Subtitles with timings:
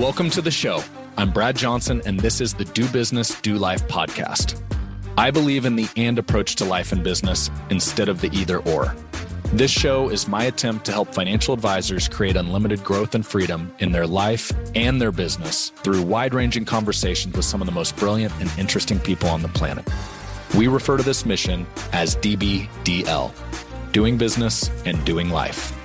[0.00, 0.82] Welcome to the show.
[1.18, 4.58] I'm Brad Johnson, and this is the Do Business, Do Life podcast.
[5.18, 8.96] I believe in the and approach to life and business instead of the either or.
[9.52, 13.92] This show is my attempt to help financial advisors create unlimited growth and freedom in
[13.92, 18.32] their life and their business through wide ranging conversations with some of the most brilliant
[18.40, 19.86] and interesting people on the planet.
[20.56, 23.34] We refer to this mission as DBDL
[23.92, 25.76] doing business and doing life.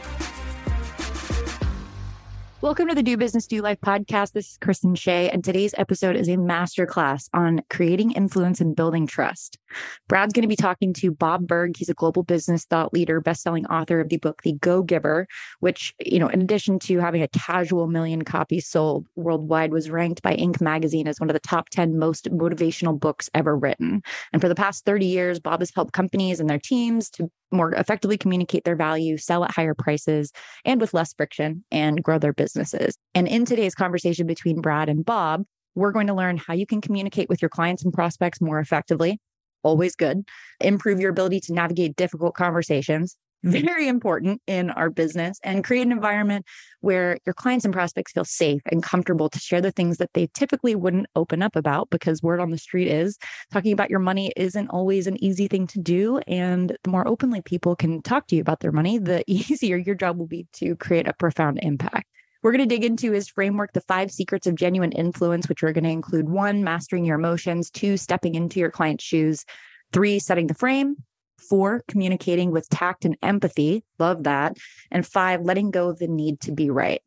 [2.66, 4.32] Welcome to the Do Business Do Life podcast.
[4.32, 9.06] This is Kristen Shea, and today's episode is a masterclass on creating influence and building
[9.06, 9.60] trust.
[10.08, 11.76] Brad's going to be talking to Bob Burg.
[11.78, 15.28] He's a global business thought leader, best-selling author of the book The Go Giver,
[15.60, 20.22] which, you know, in addition to having a casual million copies sold worldwide, was ranked
[20.22, 20.62] by Inc.
[20.62, 24.02] magazine as one of the top 10 most motivational books ever written.
[24.34, 27.74] And for the past 30 years, Bob has helped companies and their teams to more
[27.74, 30.32] effectively communicate their value, sell at higher prices
[30.66, 32.98] and with less friction, and grow their businesses.
[33.14, 35.44] And in today's conversation between Brad and Bob,
[35.76, 39.20] we're going to learn how you can communicate with your clients and prospects more effectively.
[39.66, 40.24] Always good.
[40.62, 45.92] Improve your ability to navigate difficult conversations, very important in our business and create an
[45.92, 46.46] environment
[46.82, 50.28] where your clients and prospects feel safe and comfortable to share the things that they
[50.36, 53.18] typically wouldn't open up about because word on the street is
[53.52, 56.20] talking about your money isn't always an easy thing to do.
[56.28, 59.96] And the more openly people can talk to you about their money, the easier your
[59.96, 62.06] job will be to create a profound impact.
[62.46, 65.74] We're going to dig into his framework, the five secrets of genuine influence, which are
[65.74, 69.46] going to include one, mastering your emotions, two, stepping into your client's shoes,
[69.92, 70.96] three, setting the frame,
[71.38, 73.84] Four, communicating with tact and empathy.
[74.00, 74.58] Love that.
[74.90, 77.02] And five, letting go of the need to be right.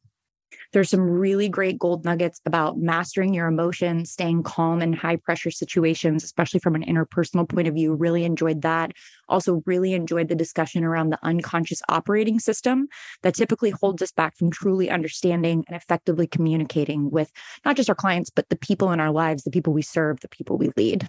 [0.73, 5.51] There's some really great gold nuggets about mastering your emotions, staying calm in high pressure
[5.51, 7.95] situations, especially from an interpersonal point of view.
[7.95, 8.93] Really enjoyed that.
[9.29, 12.89] Also, really enjoyed the discussion around the unconscious operating system
[13.23, 17.31] that typically holds us back from truly understanding and effectively communicating with
[17.65, 20.29] not just our clients, but the people in our lives, the people we serve, the
[20.29, 21.09] people we lead.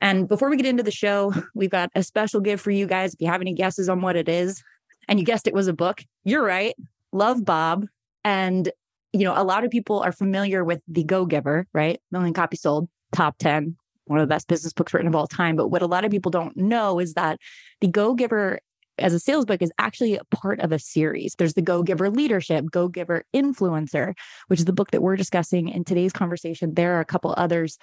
[0.00, 3.14] And before we get into the show, we've got a special gift for you guys.
[3.14, 4.62] If you have any guesses on what it is,
[5.08, 6.74] and you guessed it was a book, you're right.
[7.12, 7.86] Love Bob.
[8.24, 8.70] And
[9.12, 12.00] you know, a lot of people are familiar with The Go Giver, right?
[12.10, 13.76] Million copies sold, top 10,
[14.06, 15.56] one of the best business books written of all time.
[15.56, 17.38] But what a lot of people don't know is that
[17.80, 18.60] The Go Giver
[18.98, 21.34] as a sales book is actually a part of a series.
[21.38, 24.14] There's the Go Giver Leadership, Go Giver Influencer,
[24.48, 26.74] which is the book that we're discussing in today's conversation.
[26.74, 27.78] There are a couple others.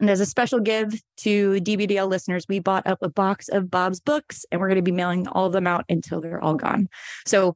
[0.00, 4.00] And as a special give to DBDL listeners, we bought up a box of Bob's
[4.00, 6.88] books and we're going to be mailing all of them out until they're all gone.
[7.26, 7.54] So,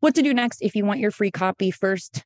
[0.00, 2.24] what to do next if you want your free copy first?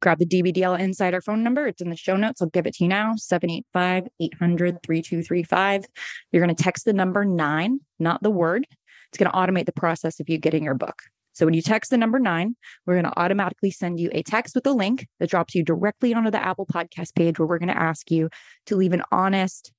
[0.00, 1.66] Grab the DBDL Insider phone number.
[1.66, 2.42] It's in the show notes.
[2.42, 5.84] I'll give it to you now 785 800 3235.
[6.32, 8.66] You're going to text the number nine, not the word.
[9.08, 11.02] It's going to automate the process of you getting your book.
[11.32, 12.56] So when you text the number nine,
[12.86, 16.14] we're going to automatically send you a text with a link that drops you directly
[16.14, 18.30] onto the Apple podcast page where we're going to ask you
[18.66, 19.70] to leave an honest,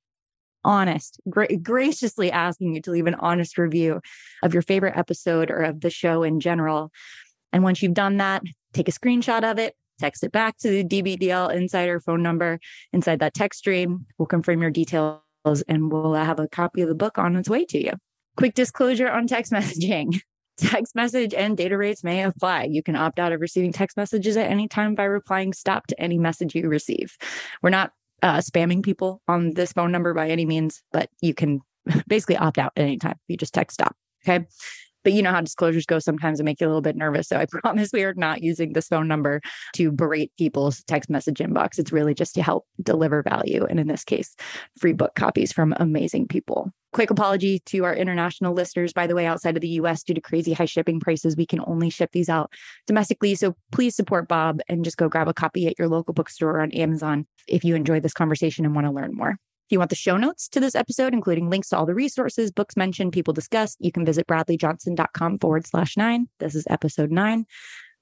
[0.64, 4.02] honest, gra- graciously asking you to leave an honest review
[4.44, 6.92] of your favorite episode or of the show in general.
[7.52, 10.84] And once you've done that, take a screenshot of it, text it back to the
[10.84, 12.60] DBDL insider phone number
[12.94, 14.06] inside that text stream.
[14.18, 15.22] We'll confirm your details
[15.68, 17.92] and we'll have a copy of the book on its way to you.
[18.36, 20.20] Quick disclosure on text messaging.
[20.58, 22.64] Text message and data rates may apply.
[22.64, 26.02] You can opt out of receiving text messages at any time by replying stop to
[26.02, 27.16] any message you receive.
[27.62, 27.92] We're not
[28.24, 31.62] uh, spamming people on this phone number by any means, but you can
[32.08, 33.20] basically opt out at any time.
[33.28, 33.96] You just text stop.
[34.28, 34.48] Okay.
[35.08, 37.30] But you know how disclosures go sometimes it make you a little bit nervous.
[37.30, 39.40] So I promise we are not using this phone number
[39.76, 41.80] to berate people's text message inbox.
[41.80, 43.66] It's really just to help deliver value.
[43.70, 44.36] And in this case,
[44.78, 46.74] free book copies from amazing people.
[46.92, 48.92] Quick apology to our international listeners.
[48.92, 51.62] By the way, outside of the US, due to crazy high shipping prices, we can
[51.66, 52.52] only ship these out
[52.86, 53.34] domestically.
[53.36, 56.72] So please support Bob and just go grab a copy at your local bookstore on
[56.72, 59.38] Amazon if you enjoyed this conversation and want to learn more.
[59.68, 62.52] If you want the show notes to this episode, including links to all the resources,
[62.52, 66.30] books mentioned, people discussed, you can visit bradleyjohnson.com forward slash nine.
[66.40, 67.46] This is episode nine.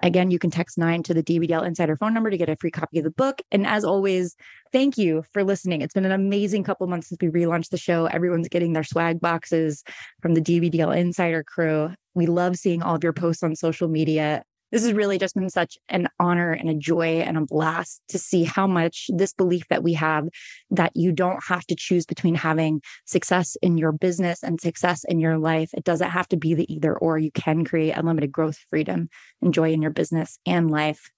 [0.03, 2.69] Again, you can text nine to the DBDL Insider phone number to get a free
[2.69, 3.41] copy of the book.
[3.51, 4.35] And as always,
[4.71, 5.81] thank you for listening.
[5.81, 8.05] It's been an amazing couple months since we relaunched the show.
[8.05, 9.83] Everyone's getting their swag boxes
[10.21, 11.89] from the DBDL Insider crew.
[12.13, 15.49] We love seeing all of your posts on social media this has really just been
[15.49, 19.67] such an honor and a joy and a blast to see how much this belief
[19.69, 20.27] that we have
[20.71, 25.19] that you don't have to choose between having success in your business and success in
[25.19, 25.69] your life.
[25.73, 27.17] It doesn't have to be the either or.
[27.17, 29.09] You can create unlimited growth, freedom,
[29.41, 31.11] and joy in your business and life.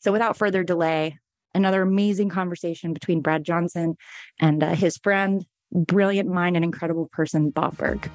[0.00, 1.18] So, without further delay,
[1.54, 3.96] another amazing conversation between Brad Johnson
[4.40, 8.10] and uh, his friend, brilliant mind, and incredible person, Bob Burg.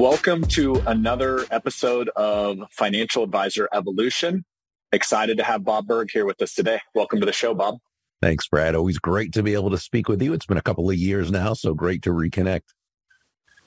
[0.00, 4.46] Welcome to another episode of Financial Advisor Evolution.
[4.92, 6.80] Excited to have Bob Burg here with us today.
[6.94, 7.80] Welcome to the show, Bob.
[8.22, 8.74] Thanks, Brad.
[8.74, 10.32] Always great to be able to speak with you.
[10.32, 12.62] It's been a couple of years now, so great to reconnect.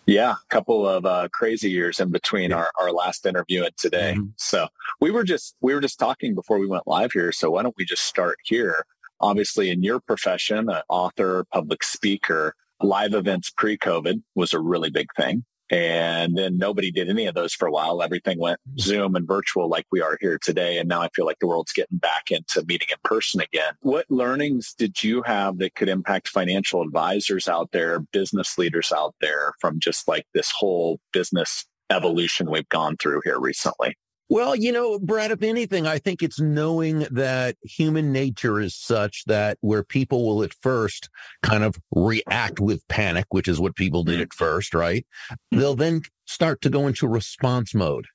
[0.07, 2.55] Yeah, a couple of uh, crazy years in between yeah.
[2.55, 4.15] our, our last interview and today.
[4.17, 4.29] Mm-hmm.
[4.37, 4.69] So
[4.99, 7.31] we were just we were just talking before we went live here.
[7.31, 8.87] So why don't we just start here?
[9.21, 15.09] Obviously, in your profession, an author, public speaker, live events pre-COVID was a really big
[15.15, 15.45] thing.
[15.73, 18.03] And then nobody did any of those for a while.
[18.03, 20.77] Everything went Zoom and virtual like we are here today.
[20.77, 23.73] And now I feel like the world's getting back into meeting in person again.
[23.81, 29.15] What learnings did you have that could impact financial advisors out there, business leaders out
[29.19, 33.95] there from just like this whole business evolution we've gone through here recently?
[34.33, 39.25] Well, you know, Brad, if anything, I think it's knowing that human nature is such
[39.25, 41.07] that where people will at first
[41.43, 44.21] kind of react with panic, which is what people did mm-hmm.
[44.23, 45.05] at first, right?
[45.51, 48.07] They'll then start to go into response mode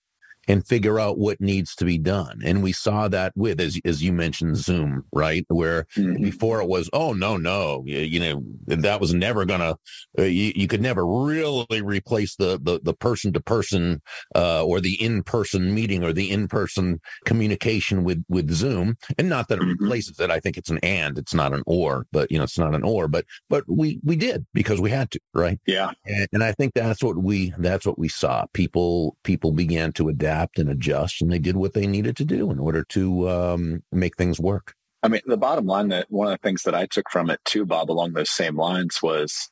[0.48, 2.40] and figure out what needs to be done.
[2.42, 5.44] And we saw that with, as, as you mentioned, Zoom, right?
[5.48, 6.22] Where mm-hmm.
[6.22, 9.76] before it was, oh, no, no, you, you know, that was never going to,
[10.18, 14.00] uh, you, you, could never really replace the, the, the person to person,
[14.34, 18.96] uh, or the in-person meeting or the in-person communication with, with Zoom.
[19.18, 19.84] And not that it mm-hmm.
[19.84, 20.30] replaces it.
[20.30, 22.82] I think it's an and, it's not an or, but you know, it's not an
[22.84, 25.60] or, but, but we, we did because we had to, right?
[25.66, 25.90] Yeah.
[26.06, 28.46] And, and I think that's what we, that's what we saw.
[28.54, 32.24] People, people began to adapt adapt and adjust, and they did what they needed to
[32.24, 34.74] do in order to um, make things work.
[35.02, 37.40] I mean, the bottom line that one of the things that I took from it
[37.44, 39.50] too, Bob, along those same lines was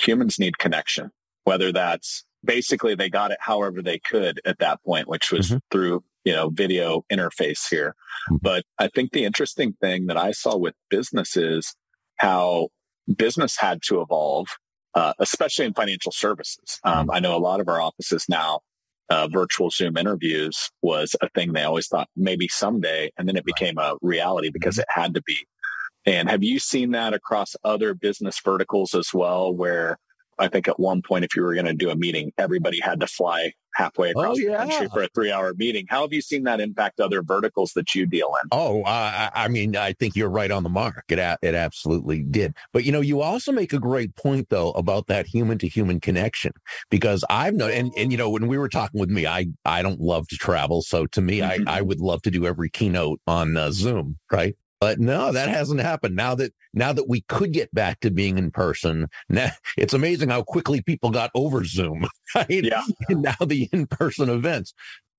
[0.00, 1.10] humans need connection,
[1.44, 5.58] whether that's basically they got it however they could at that point, which was mm-hmm.
[5.70, 7.94] through, you know, video interface here.
[8.30, 8.36] Mm-hmm.
[8.42, 11.74] But I think the interesting thing that I saw with business is
[12.16, 12.68] how
[13.16, 14.48] business had to evolve,
[14.94, 16.80] uh, especially in financial services.
[16.82, 17.10] Um, mm-hmm.
[17.12, 18.60] I know a lot of our offices now
[19.10, 23.44] uh, virtual Zoom interviews was a thing they always thought maybe someday, and then it
[23.44, 24.82] became a reality because mm-hmm.
[24.82, 25.36] it had to be.
[26.06, 29.98] And have you seen that across other business verticals as well, where
[30.38, 33.00] I think at one point, if you were going to do a meeting, everybody had
[33.00, 34.64] to fly halfway oh, across oh, yeah.
[34.64, 35.86] the country for a three hour meeting.
[35.88, 38.48] How have you seen that impact other verticals that you deal in?
[38.52, 41.04] Oh, uh, I mean, I think you're right on the mark.
[41.08, 42.54] It, it absolutely did.
[42.72, 46.00] But, you know, you also make a great point, though, about that human to human
[46.00, 46.52] connection,
[46.90, 49.82] because I've known, and, and, you know, when we were talking with me, I, I
[49.82, 50.82] don't love to travel.
[50.82, 51.68] So to me, mm-hmm.
[51.68, 54.56] I, I would love to do every keynote on uh, Zoom, right?
[54.80, 56.16] But no, that hasn't happened.
[56.16, 60.30] Now that now that we could get back to being in person, now, it's amazing
[60.30, 62.06] how quickly people got over Zoom.
[62.32, 62.62] Right?
[62.62, 62.84] Yeah.
[63.08, 64.72] And now the in-person events.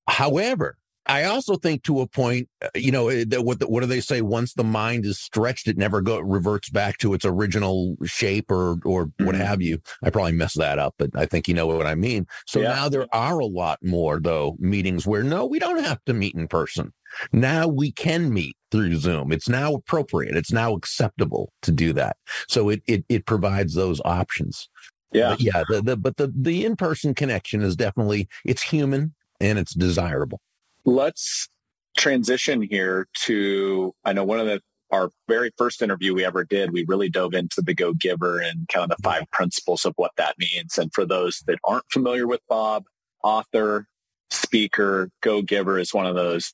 [0.07, 0.77] However,
[1.07, 3.87] I also think to a point, uh, you know, eh, that what the, what do
[3.87, 4.21] they say?
[4.21, 8.77] Once the mind is stretched, it never go reverts back to its original shape or
[8.85, 9.25] or mm-hmm.
[9.25, 9.79] what have you.
[10.03, 12.27] I probably messed that up, but I think you know what I mean.
[12.45, 12.69] So yeah.
[12.69, 16.35] now there are a lot more though meetings where no, we don't have to meet
[16.35, 16.93] in person.
[17.33, 19.31] Now we can meet through Zoom.
[19.31, 20.37] It's now appropriate.
[20.37, 22.15] It's now acceptable to do that.
[22.47, 24.69] So it it, it provides those options.
[25.11, 25.31] Yeah.
[25.31, 25.63] But yeah.
[25.67, 30.39] The, the, but the, the in-person connection is definitely, it's human and it's desirable.
[30.85, 31.49] Let's
[31.97, 34.61] transition here to, I know one of the,
[34.91, 38.67] our very first interview we ever did, we really dove into the go giver and
[38.67, 40.77] kind of the five principles of what that means.
[40.77, 42.83] And for those that aren't familiar with Bob,
[43.23, 43.87] author,
[44.29, 46.53] speaker, go giver is one of those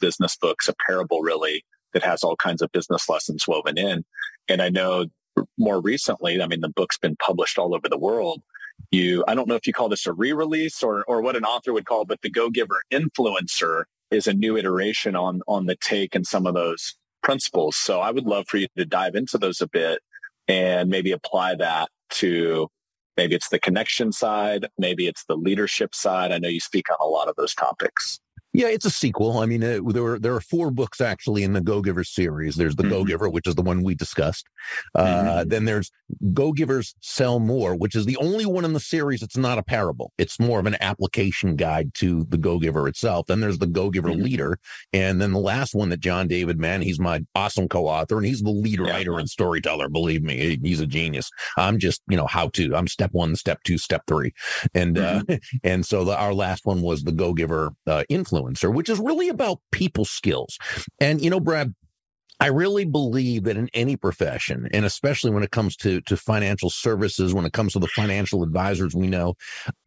[0.00, 4.04] business books, a parable really that has all kinds of business lessons woven in.
[4.48, 5.06] And I know
[5.58, 8.42] more recently, I mean, the book's been published all over the world.
[8.90, 11.72] You, I don't know if you call this a re-release or, or what an author
[11.72, 16.14] would call, but the Go Giver influencer is a new iteration on, on the take
[16.14, 17.76] and some of those principles.
[17.76, 20.00] So I would love for you to dive into those a bit
[20.46, 22.68] and maybe apply that to
[23.16, 26.30] maybe it's the connection side, maybe it's the leadership side.
[26.30, 28.20] I know you speak on a lot of those topics.
[28.56, 29.36] Yeah, it's a sequel.
[29.36, 32.56] I mean, uh, there are there are four books actually in the Go Giver series.
[32.56, 32.90] There's the mm-hmm.
[32.90, 34.46] Go Giver, which is the one we discussed.
[34.94, 35.48] Uh, mm-hmm.
[35.50, 35.92] Then there's
[36.32, 39.20] Go Givers Sell More, which is the only one in the series.
[39.20, 40.10] that's not a parable.
[40.16, 43.26] It's more of an application guide to the Go Giver itself.
[43.26, 44.22] Then there's the Go Giver mm-hmm.
[44.22, 44.58] Leader,
[44.90, 48.40] and then the last one that John David Mann, he's my awesome co-author, and he's
[48.40, 48.90] the lead yeah.
[48.90, 49.90] writer and storyteller.
[49.90, 51.30] Believe me, he's a genius.
[51.58, 52.74] I'm just you know how to.
[52.74, 54.32] I'm step one, step two, step three,
[54.74, 55.58] and uh, mm-hmm.
[55.62, 58.98] and so the, our last one was the Go Giver uh, influence influencer, which is
[58.98, 60.58] really about people skills.
[61.00, 61.74] And, you know, Brad,
[62.38, 66.68] I really believe that in any profession, and especially when it comes to, to financial
[66.68, 69.34] services, when it comes to the financial advisors we know,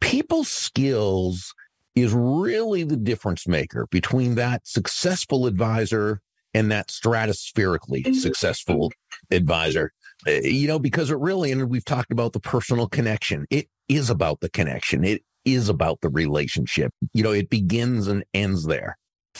[0.00, 1.54] people skills
[1.94, 6.20] is really the difference maker between that successful advisor
[6.54, 8.14] and that stratospherically mm-hmm.
[8.14, 8.92] successful
[9.30, 9.92] advisor.
[10.26, 13.46] Eh, you know, because it really, and we've talked about the personal connection.
[13.50, 15.04] It is about the connection.
[15.04, 16.92] It is about the relationship.
[17.12, 18.96] You know, it begins and ends there.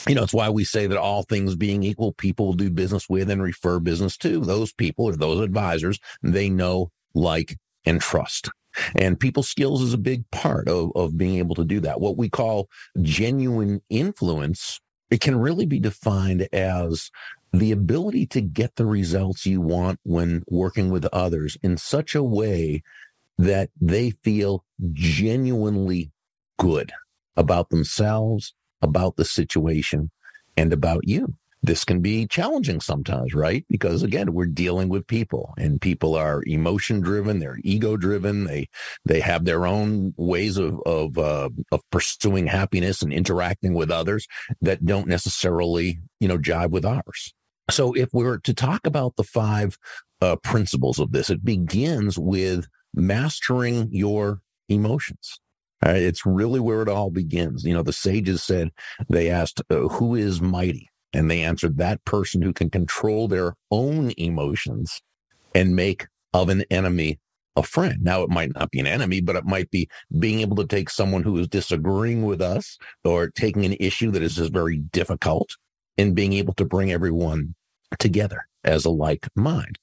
[0.09, 3.29] You know, it's why we say that all things being equal, people do business with
[3.29, 8.51] and refer business to those people or those advisors they know, like, and trust.
[8.95, 12.01] And people skills is a big part of, of being able to do that.
[12.01, 12.69] What we call
[13.03, 14.81] genuine influence,
[15.11, 17.11] it can really be defined as
[17.53, 22.23] the ability to get the results you want when working with others in such a
[22.23, 22.83] way
[23.41, 26.11] that they feel genuinely
[26.59, 26.93] good
[27.37, 30.11] about themselves, about the situation,
[30.57, 33.65] and about you this can be challenging sometimes, right?
[33.69, 38.69] Because again, we're dealing with people and people are emotion driven, they're ego driven, they
[39.05, 44.27] they have their own ways of of uh, of pursuing happiness and interacting with others
[44.63, 47.35] that don't necessarily, you know, jive with ours.
[47.71, 49.77] So if we were to talk about the five
[50.23, 55.41] uh, principles of this, it begins with mastering your emotions.
[55.85, 56.03] Right?
[56.03, 57.65] It's really where it all begins.
[57.65, 58.71] You know, the sages said,
[59.09, 60.89] they asked, uh, who is mighty?
[61.13, 65.03] And they answered that person who can control their own emotions
[65.55, 67.19] and make of an enemy
[67.57, 67.99] a friend.
[68.03, 70.89] Now, it might not be an enemy, but it might be being able to take
[70.89, 75.57] someone who is disagreeing with us or taking an issue that is just very difficult
[75.99, 77.55] and being able to bring everyone
[77.99, 79.79] together as a like mind.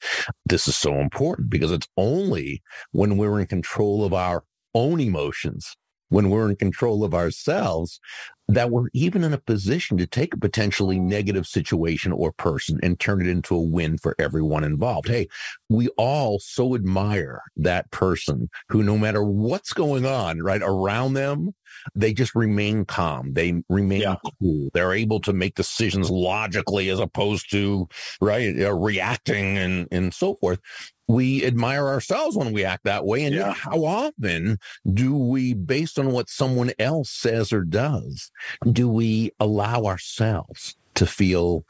[0.45, 4.43] This is so important because it's only when we're in control of our
[4.73, 5.75] own emotions,
[6.09, 7.99] when we're in control of ourselves,
[8.47, 12.99] that we're even in a position to take a potentially negative situation or person and
[12.99, 15.07] turn it into a win for everyone involved.
[15.07, 15.27] Hey,
[15.69, 21.53] we all so admire that person who, no matter what's going on right around them,
[21.93, 23.33] they just remain calm.
[23.33, 24.15] They remain yeah.
[24.39, 24.69] cool.
[24.73, 27.87] They're able to make decisions logically as opposed to
[28.21, 30.59] right uh, reacting and and so forth
[31.07, 33.23] we admire ourselves when we act that way.
[33.23, 33.53] And yeah.
[33.53, 34.59] how often
[34.93, 38.29] do we, based on what someone else says or does,
[38.71, 41.63] do we allow ourselves to feel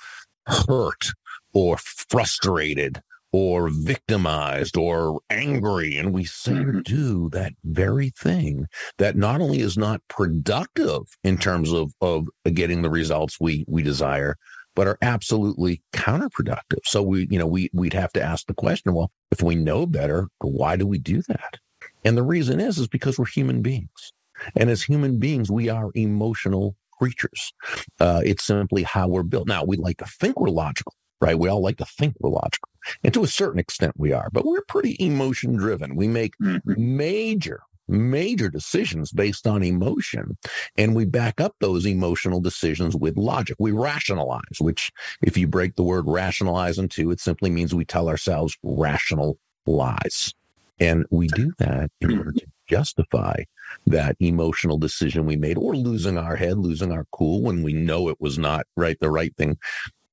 [0.46, 1.08] hurt
[1.54, 5.98] or frustrated or victimized or angry?
[5.98, 6.82] And we seem or mm-hmm.
[6.82, 12.82] do that very thing that not only is not productive in terms of, of getting
[12.82, 14.38] the results we, we desire,
[14.78, 16.86] but are absolutely counterproductive.
[16.86, 19.88] So we, you know, we we'd have to ask the question, well, if we know
[19.88, 21.58] better, why do we do that?
[22.06, 24.14] And the reason is is because we're human beings.
[24.56, 27.54] And as human beings, we are emotional creatures.
[28.00, 29.48] Uh, it's simply how we're built.
[29.48, 31.38] Now, we like to think we're logical, right?
[31.38, 32.70] We all like to think we're logical.
[33.04, 35.96] And to a certain extent, we are, but we're pretty emotion driven.
[35.96, 36.98] We make mm-hmm.
[36.98, 40.38] major major decisions based on emotion.
[40.78, 43.56] And we back up those emotional decisions with logic.
[43.60, 48.10] We rationalize, which if you break the word rationalize into, it simply means we tell
[48.10, 50.34] ourselves rational lies.
[50.80, 53.44] And we do that in order to justify
[53.86, 58.10] that emotional decision we made or losing our head, losing our cool when we know
[58.10, 59.58] it was not right, the right thing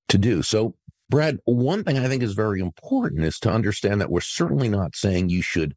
[0.09, 0.43] to do.
[0.43, 0.75] So
[1.11, 4.97] Brad, one thing I think is very important is to understand that we're certainly not
[4.97, 5.75] saying you should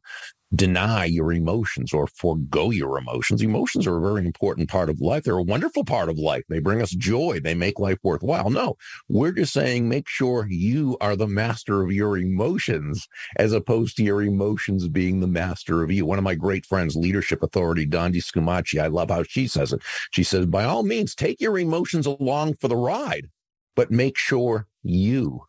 [0.54, 3.42] deny your emotions or forego your emotions.
[3.42, 5.24] Emotions are a very important part of life.
[5.24, 6.44] They're a wonderful part of life.
[6.48, 7.40] They bring us joy.
[7.40, 8.48] They make life worthwhile.
[8.50, 8.76] No,
[9.08, 14.02] we're just saying make sure you are the master of your emotions as opposed to
[14.02, 16.06] your emotions being the master of you.
[16.06, 19.82] One of my great friends, leadership authority, Dondi Scumaci, I love how she says it.
[20.12, 23.28] She says, by all means, take your emotions along for the ride,
[23.76, 25.42] but make sure you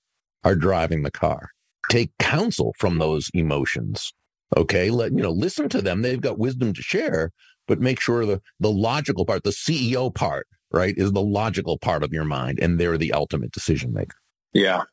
[0.43, 1.51] are driving the car.
[1.89, 4.13] Take counsel from those emotions
[4.57, 4.89] Okay.
[4.89, 6.01] Let, you know, listen to them.
[6.01, 7.31] They've got wisdom to share,
[7.67, 12.03] but make sure the, the logical part, the CEO part, right, is the logical part
[12.03, 12.59] of your mind.
[12.61, 14.17] And they're the ultimate decision maker.
[14.53, 14.83] Yeah.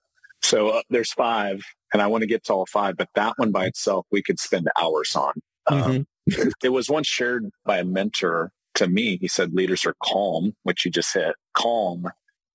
[0.42, 3.52] So uh, there's five, and I want to get to all five, but that one
[3.52, 5.32] by itself, we could spend hours on.
[5.68, 5.90] Mm-hmm.
[5.90, 6.06] Um,
[6.62, 9.18] it was once shared by a mentor to me.
[9.20, 12.10] He said leaders are calm, which you just hit, calm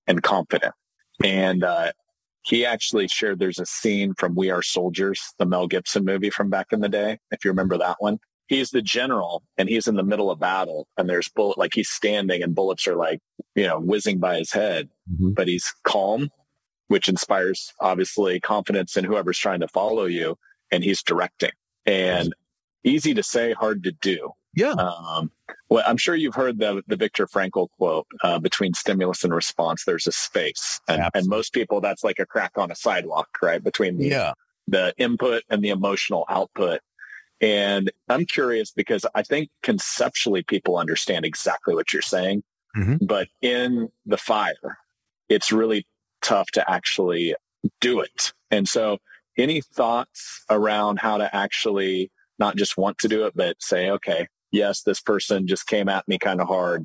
[0.06, 0.74] and confident.
[1.22, 1.92] And uh,
[2.42, 6.50] he actually shared there's a scene from We Are Soldiers, the Mel Gibson movie from
[6.50, 8.18] back in the day, if you remember that one.
[8.48, 11.88] He's the general and he's in the middle of battle and there's bullet like he's
[11.88, 13.20] standing and bullets are like,
[13.54, 15.30] you know, whizzing by his head, mm-hmm.
[15.30, 16.28] but he's calm,
[16.88, 20.36] which inspires obviously confidence in whoever's trying to follow you
[20.70, 21.52] and he's directing.
[21.86, 22.34] And
[22.84, 24.32] easy to say, hard to do.
[24.54, 24.72] Yeah.
[24.72, 25.30] Um,
[25.68, 29.84] well, I'm sure you've heard the the Viktor Frankl quote: uh, "Between stimulus and response,
[29.84, 33.62] there's a space." And, and, most people, that's like a crack on a sidewalk, right?
[33.62, 34.32] Between the yeah.
[34.66, 36.80] the input and the emotional output.
[37.40, 42.44] And I'm curious because I think conceptually people understand exactly what you're saying,
[42.76, 43.04] mm-hmm.
[43.04, 44.78] but in the fire,
[45.28, 45.86] it's really
[46.20, 47.34] tough to actually
[47.80, 48.32] do it.
[48.50, 48.98] And so,
[49.38, 54.28] any thoughts around how to actually not just want to do it, but say, okay,
[54.52, 56.84] yes, this person just came at me kind of hard.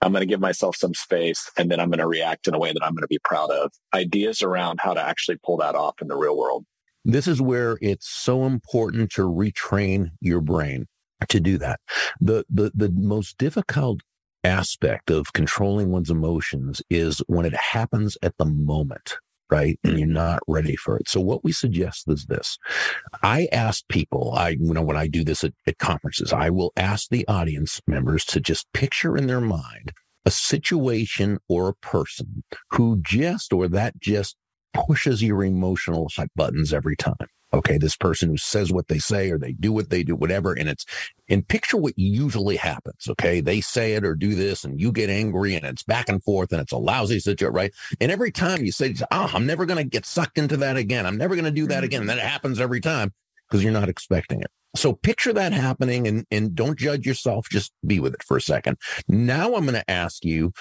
[0.00, 2.58] I'm going to give myself some space and then I'm going to react in a
[2.58, 3.70] way that I'm going to be proud of.
[3.94, 6.64] Ideas around how to actually pull that off in the real world.
[7.04, 10.86] This is where it's so important to retrain your brain
[11.28, 11.80] to do that.
[12.20, 14.00] The the the most difficult
[14.44, 19.16] aspect of controlling one's emotions is when it happens at the moment
[19.52, 19.78] right?
[19.84, 20.14] And you're mm-hmm.
[20.14, 21.10] not ready for it.
[21.10, 22.58] So what we suggest is this.
[23.22, 26.72] I ask people, I, you know, when I do this at, at conferences, I will
[26.74, 29.92] ask the audience members to just picture in their mind
[30.24, 34.36] a situation or a person who just or that just
[34.72, 37.28] pushes your emotional buttons every time.
[37.54, 37.78] Okay.
[37.78, 40.52] This person who says what they say or they do what they do, whatever.
[40.52, 40.86] And it's,
[41.28, 43.06] and picture what usually happens.
[43.08, 43.40] Okay.
[43.40, 46.52] They say it or do this and you get angry and it's back and forth
[46.52, 47.72] and it's a lousy situation, right?
[48.00, 51.06] And every time you say, oh, I'm never going to get sucked into that again.
[51.06, 52.02] I'm never going to do that again.
[52.02, 53.12] And then it happens every time
[53.48, 54.50] because you're not expecting it.
[54.74, 57.48] So picture that happening and, and don't judge yourself.
[57.50, 58.78] Just be with it for a second.
[59.06, 60.52] Now I'm going to ask you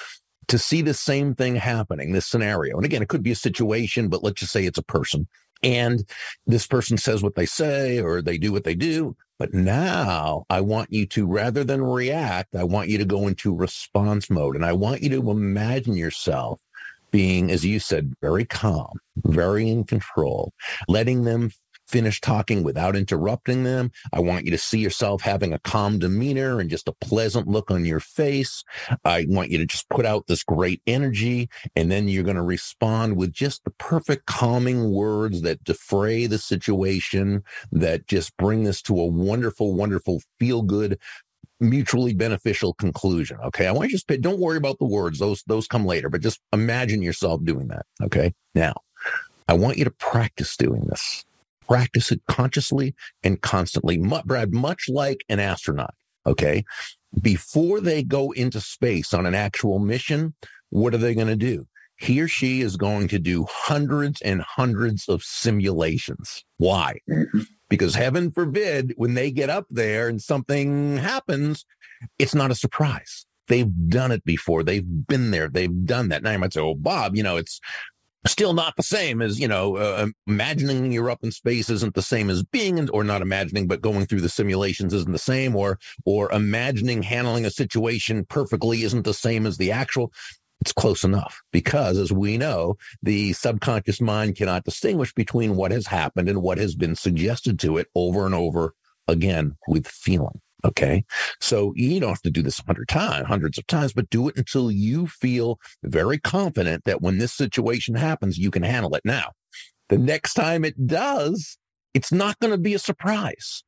[0.49, 2.75] to see the same thing happening, this scenario.
[2.75, 5.27] And again, it could be a situation, but let's just say it's a person
[5.63, 6.07] and
[6.45, 9.15] this person says what they say or they do what they do.
[9.37, 13.55] But now I want you to, rather than react, I want you to go into
[13.55, 14.55] response mode.
[14.55, 16.59] And I want you to imagine yourself
[17.09, 20.53] being, as you said, very calm, very in control,
[20.87, 21.51] letting them
[21.91, 23.91] finish talking without interrupting them.
[24.13, 27.69] I want you to see yourself having a calm demeanor and just a pleasant look
[27.69, 28.63] on your face.
[29.03, 32.41] I want you to just put out this great energy and then you're going to
[32.41, 38.81] respond with just the perfect calming words that defray the situation, that just bring this
[38.83, 40.97] to a wonderful, wonderful feel good
[41.59, 43.37] mutually beneficial conclusion.
[43.45, 43.67] Okay.
[43.67, 45.19] I want you to just don't worry about the words.
[45.19, 47.85] Those, those come later, but just imagine yourself doing that.
[48.01, 48.33] Okay.
[48.55, 48.73] Now
[49.47, 51.23] I want you to practice doing this
[51.67, 53.97] practice it consciously and constantly.
[54.25, 55.93] Brad, much like an astronaut,
[56.25, 56.63] okay?
[57.21, 60.33] Before they go into space on an actual mission,
[60.69, 61.67] what are they going to do?
[61.97, 66.43] He or she is going to do hundreds and hundreds of simulations.
[66.57, 66.99] Why?
[67.69, 71.63] Because heaven forbid, when they get up there and something happens,
[72.17, 73.25] it's not a surprise.
[73.47, 74.63] They've done it before.
[74.63, 75.47] They've been there.
[75.47, 76.23] They've done that.
[76.23, 77.59] Now you might say, "Oh, Bob, you know, it's
[78.27, 82.01] still not the same as you know uh, imagining you're up in space isn't the
[82.01, 85.55] same as being in, or not imagining but going through the simulations isn't the same
[85.55, 90.11] or or imagining handling a situation perfectly isn't the same as the actual
[90.61, 91.41] it's close enough.
[91.51, 96.59] Because as we know the subconscious mind cannot distinguish between what has happened and what
[96.59, 98.75] has been suggested to it over and over
[99.07, 101.03] again with feeling Okay.
[101.39, 104.27] So you don't have to do this a hundred times, hundreds of times, but do
[104.27, 109.01] it until you feel very confident that when this situation happens, you can handle it.
[109.05, 109.31] Now,
[109.89, 111.57] the next time it does,
[111.93, 113.63] it's not going to be a surprise.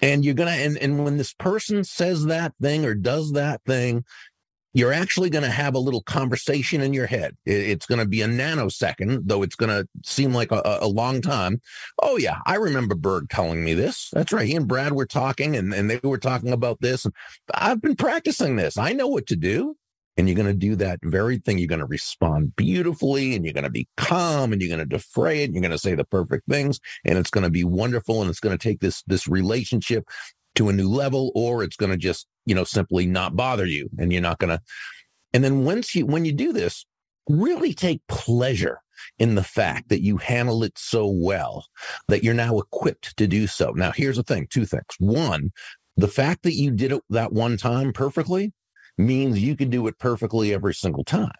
[0.00, 3.62] And you're going to, and, and when this person says that thing or does that
[3.64, 4.04] thing,
[4.74, 7.36] you're actually going to have a little conversation in your head.
[7.46, 11.22] It's going to be a nanosecond, though it's going to seem like a, a, long
[11.22, 11.60] time.
[12.02, 14.10] Oh, yeah, I remember Burg telling me this.
[14.12, 14.46] That's right.
[14.46, 17.04] He and Brad were talking and, and they were talking about this.
[17.04, 17.14] And
[17.54, 18.76] I've been practicing this.
[18.76, 19.76] I know what to do.
[20.16, 21.58] And you're going to do that very thing.
[21.58, 24.96] You're going to respond beautifully and you're going to be calm and you're going to
[24.96, 25.52] defray it.
[25.52, 28.20] You're going to say the perfect things and it's going to be wonderful.
[28.20, 30.04] And it's going to take this, this relationship
[30.56, 33.88] to a new level or it's going to just, you know, simply not bother you
[33.98, 34.62] and you're not going to.
[35.32, 36.86] And then once you, when you do this,
[37.28, 38.78] really take pleasure
[39.18, 41.66] in the fact that you handle it so well
[42.08, 43.70] that you're now equipped to do so.
[43.70, 44.84] Now, here's the thing two things.
[44.98, 45.50] One,
[45.96, 48.52] the fact that you did it that one time perfectly
[48.98, 51.32] means you can do it perfectly every single time.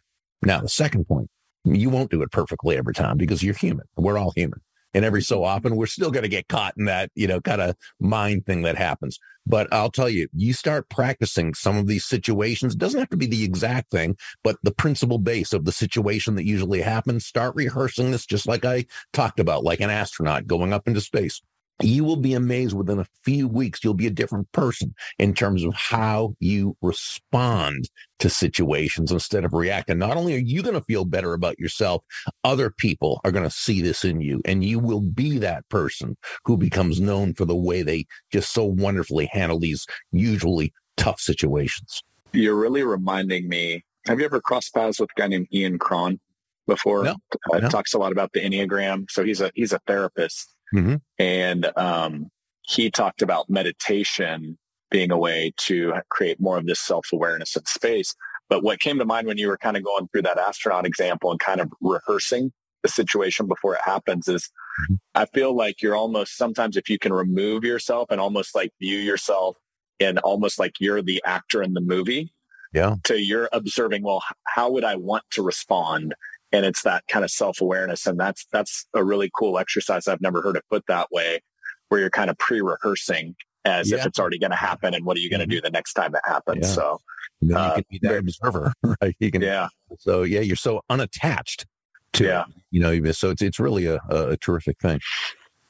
[0.42, 1.30] Now, the second point,
[1.64, 3.86] you won't do it perfectly every time because you're human.
[3.96, 4.60] We're all human.
[4.94, 7.60] And every so often, we're still going to get caught in that, you know, kind
[7.60, 9.18] of mind thing that happens.
[9.46, 12.74] But I'll tell you, you start practicing some of these situations.
[12.74, 16.34] It doesn't have to be the exact thing, but the principal base of the situation
[16.36, 17.26] that usually happens.
[17.26, 21.42] Start rehearsing this just like I talked about, like an astronaut going up into space
[21.82, 25.64] you will be amazed within a few weeks you'll be a different person in terms
[25.64, 27.88] of how you respond
[28.20, 29.98] to situations instead of reacting.
[29.98, 32.04] Not only are you going to feel better about yourself
[32.44, 36.16] other people are going to see this in you and you will be that person
[36.44, 42.02] who becomes known for the way they just so wonderfully handle these usually tough situations.
[42.32, 46.20] You're really reminding me have you ever crossed paths with a guy named ian cron
[46.66, 47.04] before?
[47.04, 47.16] No,
[47.52, 47.68] uh, no.
[47.68, 50.96] talks a lot about the enneagram so he's a he's a therapist Mm-hmm.
[51.18, 52.30] And um,
[52.62, 54.58] he talked about meditation
[54.90, 58.14] being a way to create more of this self awareness in space.
[58.48, 61.30] But what came to mind when you were kind of going through that astronaut example
[61.30, 64.94] and kind of rehearsing the situation before it happens is mm-hmm.
[65.14, 68.98] I feel like you're almost sometimes if you can remove yourself and almost like view
[68.98, 69.56] yourself
[69.98, 72.32] and almost like you're the actor in the movie.
[72.72, 72.96] Yeah.
[73.04, 76.14] To you're observing, well, how would I want to respond?
[76.54, 78.06] And it's that kind of self awareness.
[78.06, 80.06] And that's, that's a really cool exercise.
[80.06, 81.40] I've never heard it put that way,
[81.88, 83.98] where you're kind of pre rehearsing as yeah.
[83.98, 84.94] if it's already going to happen.
[84.94, 85.56] And what are you going to mm-hmm.
[85.56, 86.68] do the next time it happens?
[86.68, 86.74] Yeah.
[86.74, 86.98] So
[87.42, 89.16] then uh, you can be that observer, right?
[89.18, 89.68] You can, yeah.
[89.98, 91.66] So yeah, you're so unattached
[92.14, 92.44] to, yeah.
[92.70, 95.00] you know, so it's, it's really a, a terrific thing.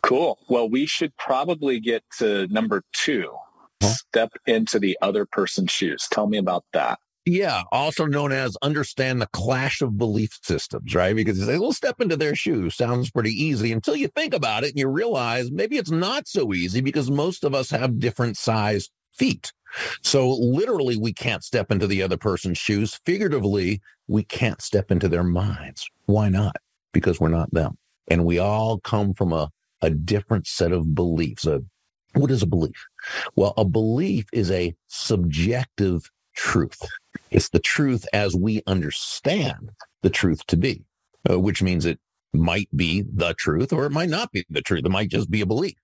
[0.03, 0.38] Cool.
[0.49, 3.33] Well, we should probably get to number two.
[3.83, 3.88] Huh?
[3.88, 6.07] Step into the other person's shoes.
[6.11, 6.99] Tell me about that.
[7.26, 11.16] Yeah, also known as understand the clash of belief systems, right?
[11.16, 14.70] Because say, well, step into their shoes sounds pretty easy until you think about it
[14.70, 18.90] and you realize maybe it's not so easy because most of us have different size
[19.14, 19.52] feet.
[20.02, 23.00] So literally, we can't step into the other person's shoes.
[23.06, 25.88] Figuratively, we can't step into their minds.
[26.04, 26.56] Why not?
[26.92, 27.78] Because we're not them.
[28.08, 29.50] And we all come from a
[29.84, 31.46] a different set of beliefs.
[31.46, 31.62] A,
[32.14, 32.87] what is a belief?
[33.37, 36.80] Well, a belief is a subjective truth.
[37.35, 40.85] It's the truth as we understand the truth to be,
[41.29, 41.99] uh, which means it
[42.33, 44.85] might be the truth or it might not be the truth.
[44.85, 45.75] It might just be a belief.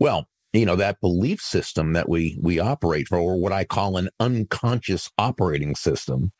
[0.00, 3.96] Well, you know that belief system that we we operate for or what i call
[3.96, 6.32] an unconscious operating system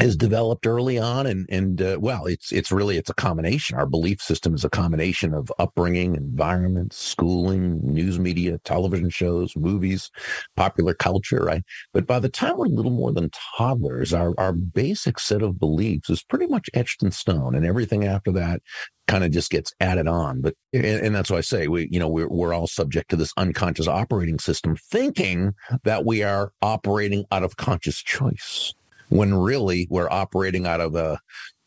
[0.00, 3.76] is developed early on and and uh, well it's it's really it's a combination.
[3.76, 10.10] Our belief system is a combination of upbringing environment schooling news media television shows movies
[10.56, 11.62] popular culture right?
[11.92, 15.58] But by the time we're a little more than toddlers our our basic set of
[15.58, 18.62] beliefs is pretty much etched in stone and everything after that
[19.06, 20.40] kind of just gets added on.
[20.40, 23.16] But and, and, that's why I say we, you know, we're we're all subject to
[23.16, 28.74] this unconscious operating system, thinking that we are operating out of conscious choice,
[29.08, 31.18] when really we're operating out of a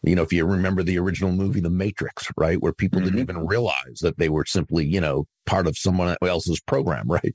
[0.04, 3.10] you know, if you remember the original movie, The Matrix, right, where people mm-hmm.
[3.10, 7.34] didn't even realize that they were simply, you know, part of someone else's program, right?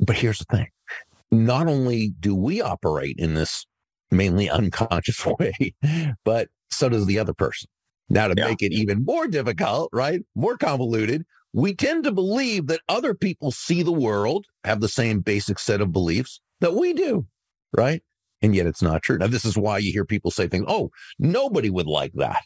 [0.00, 0.68] But here's the thing.
[1.30, 3.66] Not only do we operate in this
[4.10, 5.74] mainly unconscious way,
[6.24, 7.68] but so does the other person.
[8.12, 8.48] Now, to yeah.
[8.48, 10.20] make it even more difficult, right?
[10.34, 15.20] More convoluted, we tend to believe that other people see the world, have the same
[15.20, 17.26] basic set of beliefs that we do,
[17.72, 18.02] right?
[18.42, 19.16] And yet it's not true.
[19.16, 22.42] Now, this is why you hear people say things, oh, nobody would like that,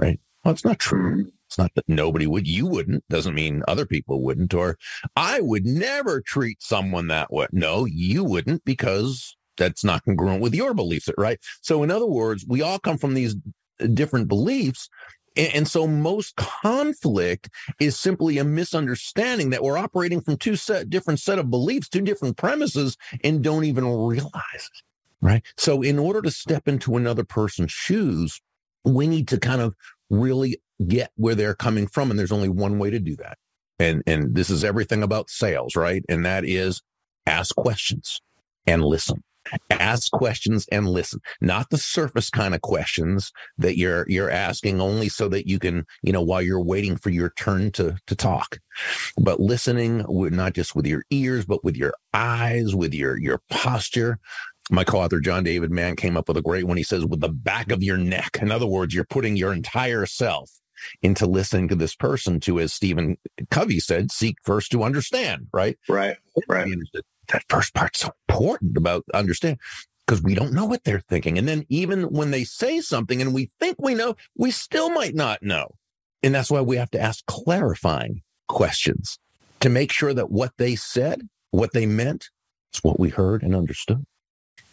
[0.00, 0.20] right?
[0.44, 1.26] Well, it's not true.
[1.48, 2.46] It's not that nobody would.
[2.46, 3.02] You wouldn't.
[3.08, 4.54] Doesn't mean other people wouldn't.
[4.54, 4.76] Or
[5.16, 7.48] I would never treat someone that way.
[7.50, 11.38] No, you wouldn't because that's not congruent with your beliefs, right?
[11.60, 13.34] So, in other words, we all come from these
[13.94, 14.88] different beliefs.
[15.36, 17.48] And, and so most conflict
[17.80, 22.02] is simply a misunderstanding that we're operating from two set, different set of beliefs, two
[22.02, 24.82] different premises, and don't even realize it.
[25.20, 25.44] Right.
[25.56, 28.40] So in order to step into another person's shoes,
[28.84, 29.74] we need to kind of
[30.10, 32.10] really get where they're coming from.
[32.10, 33.36] And there's only one way to do that.
[33.80, 36.04] And, and this is everything about sales, right?
[36.08, 36.82] And that is
[37.26, 38.20] ask questions
[38.66, 39.22] and listen
[39.70, 45.08] ask questions and listen not the surface kind of questions that you're you're asking only
[45.08, 48.58] so that you can you know while you're waiting for your turn to to talk
[49.16, 53.40] but listening with not just with your ears but with your eyes with your your
[53.50, 54.18] posture
[54.70, 56.76] my co-author John David Mann came up with a great one.
[56.76, 58.38] He says, with the back of your neck.
[58.40, 60.50] In other words, you're putting your entire self
[61.02, 63.16] into listening to this person to, as Stephen
[63.50, 65.78] Covey said, seek first to understand, right?
[65.88, 66.16] Right.
[66.48, 66.68] Right
[67.28, 69.58] that first part's so important about understanding
[70.06, 71.36] because we don't know what they're thinking.
[71.36, 75.14] And then even when they say something and we think we know, we still might
[75.14, 75.74] not know.
[76.22, 79.18] And that's why we have to ask clarifying questions
[79.60, 82.30] to make sure that what they said, what they meant,
[82.72, 84.04] is what we heard and understood.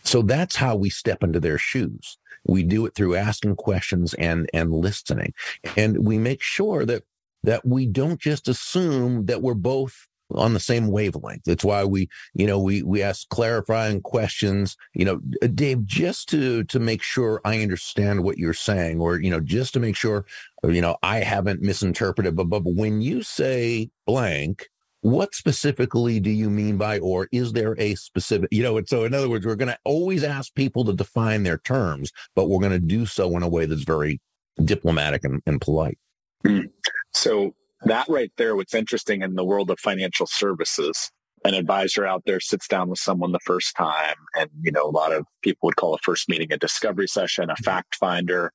[0.04, 2.18] So that's how we step into their shoes.
[2.48, 5.34] We do it through asking questions and and listening.
[5.76, 7.04] And we make sure that
[7.44, 11.44] that we don't just assume that we're both on the same wavelength.
[11.46, 14.76] That's why we, you know, we we ask clarifying questions.
[14.94, 19.20] You know, uh, Dave, just to to make sure I understand what you're saying, or
[19.20, 20.26] you know, just to make sure,
[20.64, 22.36] uh, you know, I haven't misinterpreted.
[22.36, 24.68] But, but when you say blank,
[25.02, 29.14] what specifically do you mean by, or is there a specific, you know, so in
[29.14, 32.72] other words, we're going to always ask people to define their terms, but we're going
[32.72, 34.20] to do so in a way that's very
[34.64, 36.00] diplomatic and, and polite.
[36.44, 36.62] Hmm.
[37.14, 41.12] So that right there, what's interesting in the world of financial services,
[41.44, 44.16] an advisor out there sits down with someone the first time.
[44.36, 47.46] And, you know, a lot of people would call a first meeting a discovery session,
[47.46, 47.64] a mm-hmm.
[47.64, 48.52] fact finder.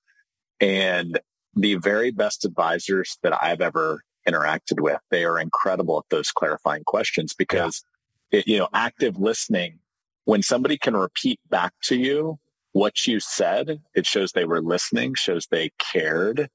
[0.60, 1.20] And
[1.54, 6.82] the very best advisors that I've ever interacted with, they are incredible at those clarifying
[6.84, 7.84] questions because,
[8.32, 8.40] yeah.
[8.40, 9.78] it, you know, active listening,
[10.24, 12.38] when somebody can repeat back to you
[12.72, 16.48] what you said, it shows they were listening, shows they cared.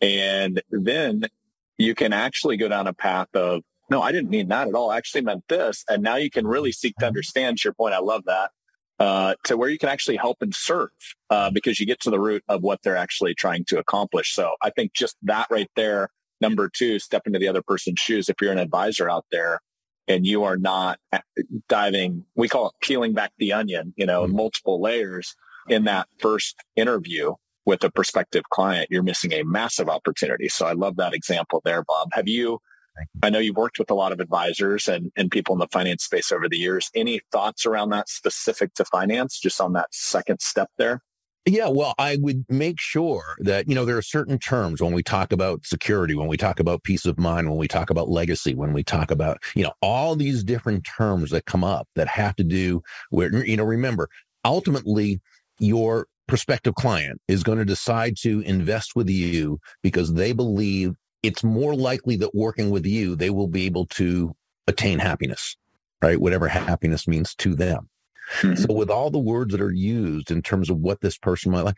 [0.00, 1.24] And then
[1.78, 4.90] you can actually go down a path of no, I didn't mean that at all.
[4.90, 5.84] I actually meant this.
[5.88, 7.94] And now you can really seek to understand to your point.
[7.94, 8.50] I love that.
[8.98, 10.90] Uh, to where you can actually help and serve
[11.30, 14.34] uh, because you get to the root of what they're actually trying to accomplish.
[14.34, 16.10] So I think just that right there,
[16.40, 18.28] number two, step into the other person's shoes.
[18.28, 19.60] If you're an advisor out there
[20.08, 20.98] and you are not
[21.68, 24.34] diving, we call it peeling back the onion, you know, mm-hmm.
[24.34, 25.36] multiple layers
[25.68, 27.34] in that first interview
[27.68, 30.48] with a prospective client, you're missing a massive opportunity.
[30.48, 32.08] So I love that example there, Bob.
[32.14, 32.58] Have you
[33.22, 36.02] I know you've worked with a lot of advisors and, and people in the finance
[36.02, 36.90] space over the years.
[36.96, 41.00] Any thoughts around that specific to finance, just on that second step there?
[41.46, 45.04] Yeah, well, I would make sure that, you know, there are certain terms when we
[45.04, 48.54] talk about security, when we talk about peace of mind, when we talk about legacy,
[48.54, 52.34] when we talk about, you know, all these different terms that come up that have
[52.36, 54.08] to do with, you know, remember,
[54.44, 55.20] ultimately,
[55.60, 61.42] your prospective client is going to decide to invest with you because they believe it's
[61.42, 64.34] more likely that working with you, they will be able to
[64.68, 65.56] attain happiness,
[66.00, 66.20] right?
[66.20, 67.88] Whatever happiness means to them.
[68.40, 68.54] Mm-hmm.
[68.56, 71.64] So with all the words that are used in terms of what this person might
[71.64, 71.76] like,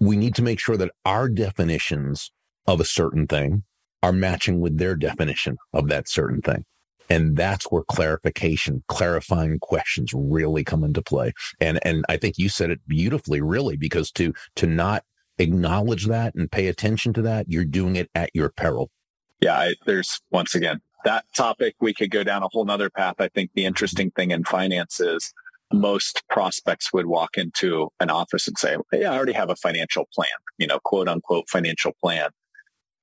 [0.00, 2.30] we need to make sure that our definitions
[2.66, 3.62] of a certain thing
[4.02, 6.64] are matching with their definition of that certain thing.
[7.08, 11.32] And that's where clarification, clarifying questions really come into play.
[11.60, 15.04] And, and I think you said it beautifully, really, because to, to not
[15.38, 18.90] acknowledge that and pay attention to that, you're doing it at your peril.
[19.40, 21.74] Yeah, I, there's once again that topic.
[21.80, 23.16] We could go down a whole nother path.
[23.18, 25.32] I think the interesting thing in finance is
[25.72, 30.08] most prospects would walk into an office and say, Hey, I already have a financial
[30.14, 32.30] plan, you know, quote unquote financial plan.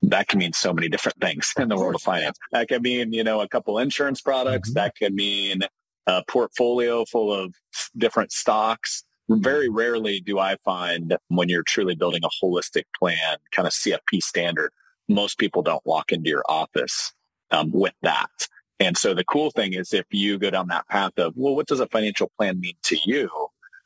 [0.02, 2.38] That can mean so many different things in the world of finance.
[2.52, 4.70] That can mean, you know, a couple insurance products.
[4.70, 4.80] Mm-hmm.
[4.80, 5.62] That could mean
[6.08, 7.54] a portfolio full of
[7.98, 13.68] different stocks very rarely do I find when you're truly building a holistic plan, kind
[13.68, 14.72] of CFP standard,
[15.10, 17.14] most people don't walk into your office
[17.52, 18.48] um, with that.
[18.80, 21.68] And so the cool thing is if you go down that path of, well, what
[21.68, 23.30] does a financial plan mean to you?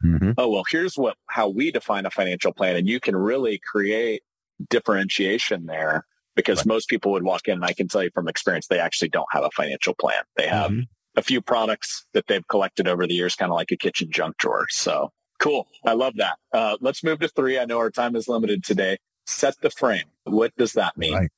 [0.04, 0.32] Mm-hmm.
[0.38, 2.76] Oh, well, here's what, how we define a financial plan.
[2.76, 4.24] And you can really create
[4.69, 6.67] differentiation there because right.
[6.67, 9.28] most people would walk in and I can tell you from experience, they actually don't
[9.32, 10.24] have a financial plan.
[10.38, 10.82] They have mm-hmm.
[11.15, 14.38] a few products that they've collected over the years, kind of like a kitchen junk
[14.38, 14.65] drawer.
[14.69, 15.67] So Cool.
[15.86, 16.38] I love that.
[16.54, 17.58] Uh, let's move to three.
[17.58, 18.98] I know our time is limited today.
[19.26, 20.06] Set the frame.
[20.26, 21.13] What does that mean?
[21.13, 21.30] Right.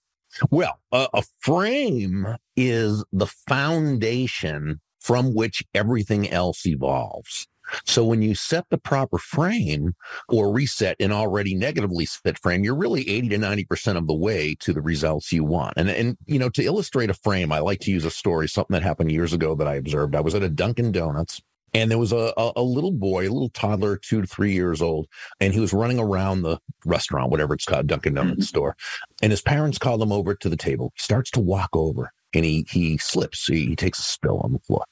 [0.49, 7.47] Well, uh, a frame is the foundation from which everything else evolves.
[7.85, 9.95] So when you set the proper frame
[10.29, 14.55] or reset an already negatively set frame, you're really 80 to 90% of the way
[14.59, 15.73] to the results you want.
[15.77, 18.73] And, and, you know, to illustrate a frame, I like to use a story, something
[18.73, 20.15] that happened years ago that I observed.
[20.15, 21.41] I was at a Dunkin' Donuts
[21.73, 24.81] and there was a, a, a, little boy, a little toddler, two to three years
[24.81, 25.07] old,
[25.39, 28.41] and he was running around the restaurant, whatever it's called, Dunkin' Donuts mm-hmm.
[28.41, 28.75] store.
[29.21, 30.91] And his parents called him over to the table.
[30.95, 33.47] He starts to walk over and he he slips.
[33.47, 34.83] He, he takes a spill on the floor.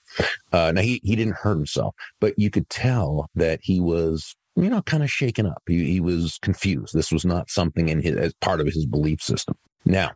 [0.52, 4.70] Uh, now he he didn't hurt himself, but you could tell that he was you
[4.70, 5.62] know kind of shaken up.
[5.68, 6.94] He he was confused.
[6.94, 9.56] This was not something in his as part of his belief system.
[9.86, 10.12] Now,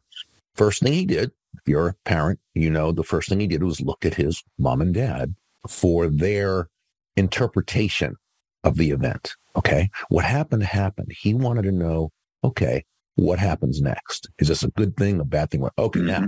[0.56, 3.64] first thing he did, if you're a parent, you know the first thing he did
[3.64, 5.36] was look at his mom and dad
[5.68, 6.68] for their
[7.16, 8.16] interpretation
[8.64, 9.36] of the event.
[9.56, 9.90] Okay.
[10.10, 11.12] What happened happened.
[11.18, 12.12] He wanted to know,
[12.44, 12.84] okay,
[13.16, 14.30] what happens next?
[14.40, 15.68] Is this a good thing, a bad thing?
[15.78, 16.00] Okay.
[16.00, 16.08] Mm-hmm.
[16.08, 16.28] Now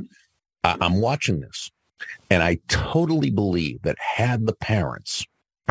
[0.64, 1.70] I, I'm watching this
[2.30, 5.26] and I totally believe that had the parents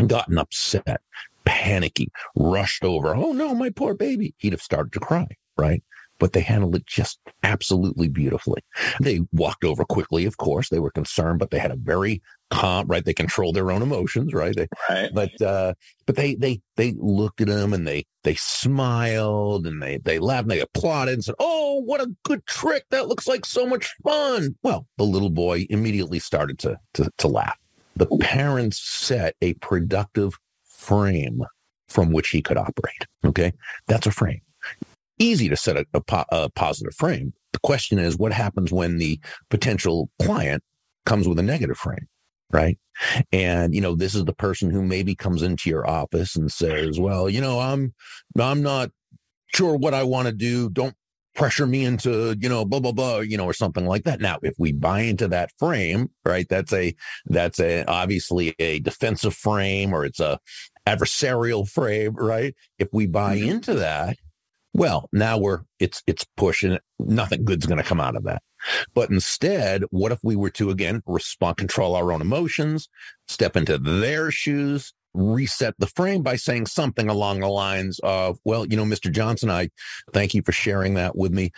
[0.07, 1.01] gotten upset,
[1.45, 5.27] panicky, rushed over, oh no, my poor baby, he'd have started to cry.
[5.57, 5.83] Right
[6.19, 8.63] but they handled it just absolutely beautifully.
[9.01, 10.69] They walked over quickly, of course.
[10.69, 13.05] They were concerned, but they had a very calm, right?
[13.05, 14.55] They control their own emotions, right?
[14.55, 15.11] They, right.
[15.13, 15.75] But uh,
[16.07, 20.43] but they they they looked at him and they they smiled and they they laughed
[20.43, 22.85] and they applauded and said, "Oh, what a good trick!
[22.91, 27.29] That looks like so much fun." Well, the little boy immediately started to to, to
[27.29, 27.59] laugh.
[27.97, 31.43] The parents set a productive frame
[31.89, 33.07] from which he could operate.
[33.25, 33.53] Okay,
[33.87, 34.41] that's a frame
[35.19, 37.33] easy to set a, a, po- a positive frame.
[37.53, 40.63] The question is, what happens when the potential client
[41.07, 42.09] comes with a negative frame?
[42.55, 42.79] Right?
[43.33, 46.99] And you know, this is the person who maybe comes into your office and says,
[46.99, 47.93] "Well, you know, I'm
[48.39, 48.91] I'm not
[49.55, 50.71] sure what I want to do.
[50.71, 50.95] Don't
[51.35, 54.39] pressure me into, you know, blah blah blah, you know, or something like that." Now,
[54.43, 56.47] if we buy into that frame, right?
[56.49, 56.95] That's a
[57.27, 60.39] that's a obviously a defensive frame or it's a
[60.87, 62.55] adversarial frame, right?
[62.79, 63.51] If we buy mm-hmm.
[63.51, 64.17] into that,
[64.75, 66.79] well, now we're it's it's pushing.
[66.99, 68.43] Nothing good's going to come out of that.
[68.95, 72.89] But instead, what if we were to again respond, control our own emotions,
[73.29, 78.67] step into their shoes, reset the frame by saying something along the lines of, well,
[78.67, 79.11] you know, Mr.
[79.11, 79.69] Johnson, I
[80.13, 81.53] thank you for sharing that with me.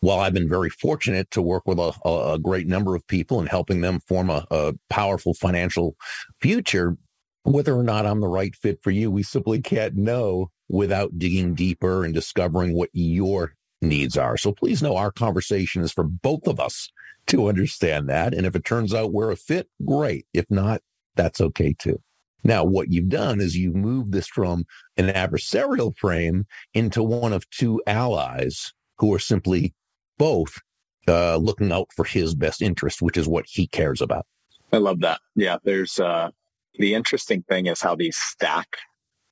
[0.00, 3.48] While I've been very fortunate to work with a, a great number of people and
[3.48, 5.96] helping them form a, a powerful financial
[6.40, 6.96] future,
[7.46, 11.54] whether or not I'm the right fit for you, we simply can't know without digging
[11.54, 14.36] deeper and discovering what your needs are.
[14.36, 16.88] So please know our conversation is for both of us
[17.28, 18.34] to understand that.
[18.34, 20.26] And if it turns out we're a fit, great.
[20.34, 20.82] If not,
[21.14, 22.00] that's okay too.
[22.42, 24.64] Now, what you've done is you've moved this from
[24.96, 29.74] an adversarial frame into one of two allies who are simply
[30.18, 30.60] both
[31.08, 34.26] uh, looking out for his best interest, which is what he cares about.
[34.72, 35.20] I love that.
[35.34, 36.30] Yeah, there's uh,
[36.78, 38.76] the interesting thing is how these stack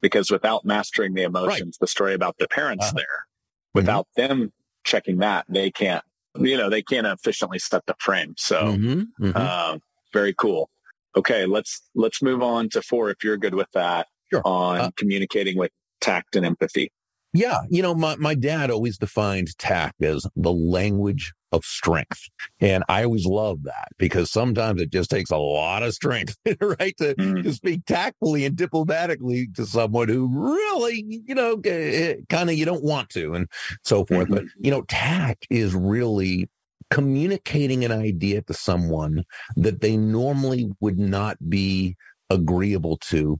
[0.00, 1.80] because without mastering the emotions, right.
[1.80, 3.78] the story about the parents uh there, mm-hmm.
[3.78, 4.28] without mm-hmm.
[4.28, 4.52] them
[4.84, 6.04] checking that, they can't,
[6.38, 8.34] you know, they can't efficiently set the frame.
[8.36, 9.24] So, mm-hmm.
[9.24, 9.32] Mm-hmm.
[9.34, 9.78] Uh,
[10.12, 10.68] very cool.
[11.16, 14.42] Okay, let's let's move on to four if you're good with that sure.
[14.44, 16.92] on uh, communicating with tact and empathy.
[17.34, 22.28] Yeah, you know, my, my dad always defined tact as the language of strength.
[22.60, 26.96] And I always love that because sometimes it just takes a lot of strength, right?
[26.98, 27.42] To, mm.
[27.42, 32.84] to speak tactfully and diplomatically to someone who really, you know, kind of you don't
[32.84, 33.48] want to and
[33.82, 34.26] so forth.
[34.26, 34.34] Mm-hmm.
[34.34, 36.48] But, you know, tact is really
[36.90, 39.24] communicating an idea to someone
[39.56, 41.96] that they normally would not be
[42.30, 43.38] agreeable to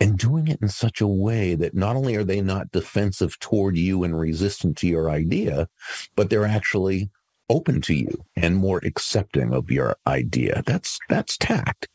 [0.00, 3.76] and doing it in such a way that not only are they not defensive toward
[3.76, 5.68] you and resistant to your idea,
[6.16, 7.10] but they're actually
[7.50, 10.62] open to you and more accepting of your idea.
[10.66, 11.88] That's that's tact.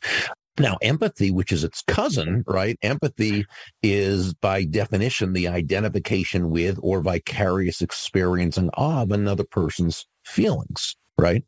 [0.58, 2.78] Now, empathy, which is its cousin, right?
[2.82, 3.44] Empathy
[3.82, 11.44] is by definition the identification with or vicarious experiencing of another person's feelings, right?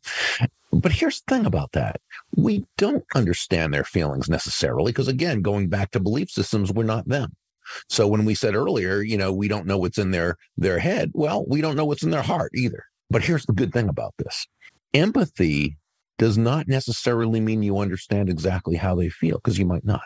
[0.72, 2.00] But here's the thing about that.
[2.36, 7.08] We don't understand their feelings necessarily because, again, going back to belief systems, we're not
[7.08, 7.34] them.
[7.88, 11.10] So when we said earlier, you know, we don't know what's in their their head,
[11.14, 12.84] well, we don't know what's in their heart either.
[13.10, 14.46] But here's the good thing about this.
[14.94, 15.76] Empathy
[16.18, 20.02] does not necessarily mean you understand exactly how they feel because you might not.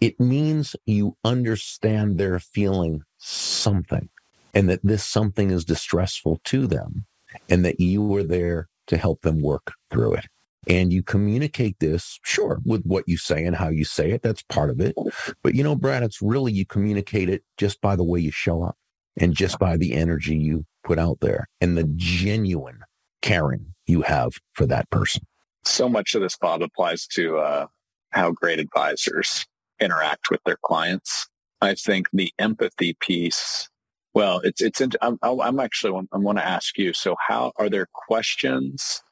[0.00, 4.08] It means you understand they're feeling something
[4.54, 7.04] and that this something is distressful to them
[7.48, 10.26] and that you are there to help them work through it.
[10.68, 14.20] And you communicate this, sure, with what you say and how you say it.
[14.20, 14.94] That's part of it.
[15.42, 18.62] But you know, Brad, it's really you communicate it just by the way you show
[18.62, 18.76] up
[19.16, 22.80] and just by the energy you put out there and the genuine
[23.22, 25.22] caring you have for that person.
[25.64, 27.66] So much of this, Bob, applies to uh,
[28.10, 29.46] how great advisors
[29.80, 31.26] interact with their clients.
[31.62, 33.69] I think the empathy piece
[34.14, 34.80] well, it's it's.
[35.00, 36.06] I'm, I'm actually.
[36.12, 36.92] I want to ask you.
[36.92, 39.02] So, how are there questions?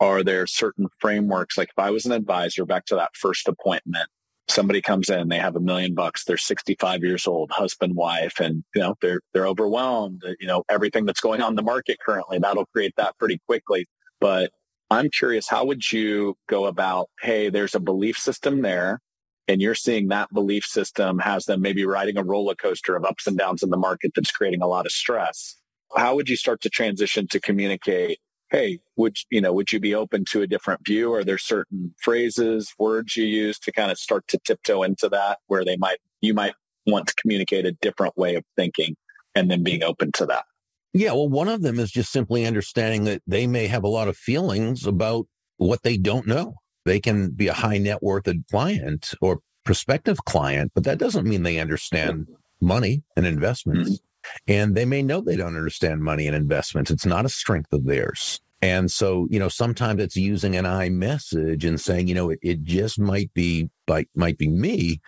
[0.00, 1.56] Are there certain frameworks?
[1.56, 4.08] Like, if I was an advisor, back to that first appointment,
[4.48, 8.64] somebody comes in, they have a million bucks, they're 65 years old, husband, wife, and
[8.74, 10.22] you know they're they're overwhelmed.
[10.26, 12.38] Uh, you know everything that's going on in the market currently.
[12.38, 13.86] That'll create that pretty quickly.
[14.20, 14.52] But
[14.90, 17.10] I'm curious, how would you go about?
[17.20, 19.00] Hey, there's a belief system there
[19.48, 23.26] and you're seeing that belief system has them maybe riding a roller coaster of ups
[23.26, 25.56] and downs in the market that's creating a lot of stress
[25.96, 28.18] how would you start to transition to communicate
[28.50, 31.12] hey would you know would you be open to a different view?
[31.12, 35.38] Are there certain phrases words you use to kind of start to tiptoe into that
[35.46, 36.54] where they might you might
[36.86, 38.96] want to communicate a different way of thinking
[39.34, 40.44] and then being open to that?
[40.92, 44.08] Yeah well one of them is just simply understanding that they may have a lot
[44.08, 46.54] of feelings about what they don't know
[46.86, 51.42] they can be a high net worth client or prospective client, but that doesn't mean
[51.42, 52.26] they understand
[52.60, 53.90] money and investments.
[53.90, 54.52] Mm-hmm.
[54.52, 56.90] And they may know they don't understand money and investments.
[56.90, 58.40] It's not a strength of theirs.
[58.62, 62.38] And so, you know, sometimes it's using an I message and saying, you know, it,
[62.42, 65.00] it just might be, might, might be me.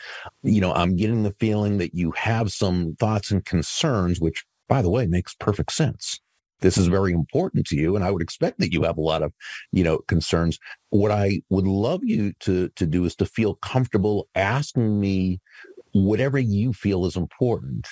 [0.42, 4.82] You know, I'm getting the feeling that you have some thoughts and concerns, which by
[4.82, 6.20] the way, makes perfect sense
[6.60, 9.22] this is very important to you and i would expect that you have a lot
[9.22, 9.32] of
[9.72, 10.58] you know concerns
[10.90, 15.40] what i would love you to to do is to feel comfortable asking me
[15.92, 17.86] whatever you feel is important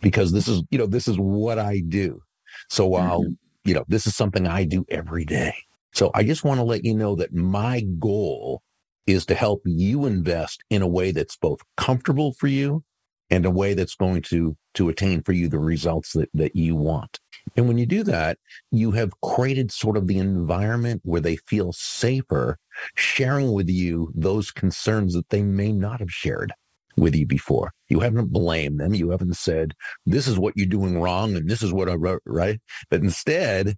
[0.00, 2.22] because this is you know this is what i do
[2.68, 3.32] so while mm-hmm.
[3.64, 5.54] you know this is something i do every day
[5.92, 8.62] so i just want to let you know that my goal
[9.06, 12.84] is to help you invest in a way that's both comfortable for you
[13.30, 16.74] and a way that's going to to attain for you the results that, that you
[16.74, 17.18] want.
[17.56, 18.38] And when you do that,
[18.70, 22.58] you have created sort of the environment where they feel safer
[22.96, 26.52] sharing with you those concerns that they may not have shared
[26.96, 27.72] with you before.
[27.88, 28.94] You haven't blamed them.
[28.94, 29.74] You haven't said,
[30.06, 32.60] this is what you're doing wrong and this is what I wrote, right?
[32.90, 33.76] But instead,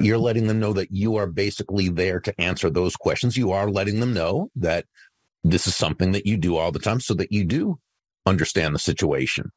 [0.00, 3.36] you're letting them know that you are basically there to answer those questions.
[3.36, 4.84] You are letting them know that
[5.44, 7.78] this is something that you do all the time so that you do
[8.26, 9.50] understand the situation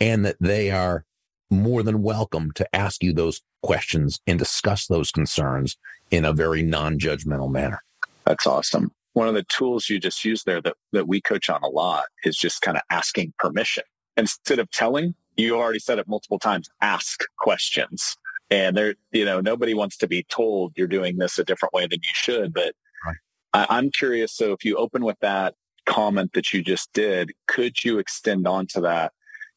[0.00, 1.04] and that they are
[1.50, 5.76] more than welcome to ask you those questions and discuss those concerns
[6.10, 7.82] in a very non-judgmental manner.
[8.24, 8.90] That's awesome.
[9.12, 12.04] One of the tools you just used there that, that we coach on a lot
[12.24, 13.84] is just kind of asking permission.
[14.16, 18.16] Instead of telling, you already said it multiple times, ask questions.
[18.50, 21.86] And there, you know, nobody wants to be told you're doing this a different way
[21.86, 22.52] than you should.
[22.52, 22.74] But
[23.04, 23.16] right.
[23.52, 24.32] I, I'm curious.
[24.32, 25.54] So if you open with that
[25.86, 29.12] comment that you just did, could you extend on to that?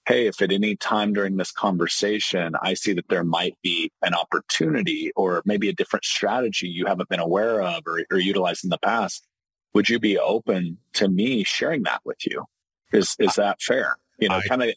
[0.10, 4.16] Hey, if at any time during this conversation, I see that there might be an
[4.16, 8.72] opportunity or maybe a different strategy you haven't been aware of or, or utilized in
[8.72, 9.28] the past,
[9.76, 12.46] would you be open to me sharing that with you?
[12.92, 13.98] Is, is that fair?
[14.18, 14.74] You know, kind of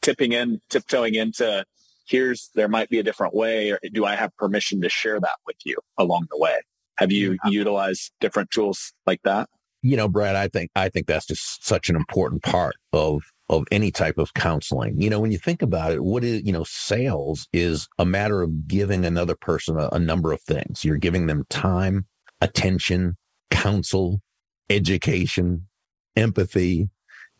[0.00, 1.64] tipping in, tiptoeing into
[2.08, 5.38] here's, there might be a different way, or do I have permission to share that
[5.46, 6.56] with you along the way?
[6.98, 7.50] Have you yeah.
[7.50, 9.48] utilized different tools like that?
[9.80, 13.64] You know, Brad, I think, I think that's just such an important part of, of
[13.70, 15.00] any type of counseling.
[15.00, 18.42] You know, when you think about it, what is, you know, sales is a matter
[18.42, 20.84] of giving another person a, a number of things.
[20.84, 22.06] You're giving them time,
[22.40, 23.16] attention,
[23.50, 24.22] counsel,
[24.70, 25.68] education,
[26.16, 26.88] empathy,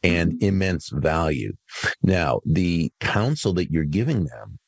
[0.02, 0.44] and mm-hmm.
[0.44, 1.54] immense value.
[2.02, 4.58] Now, the counsel that you're giving them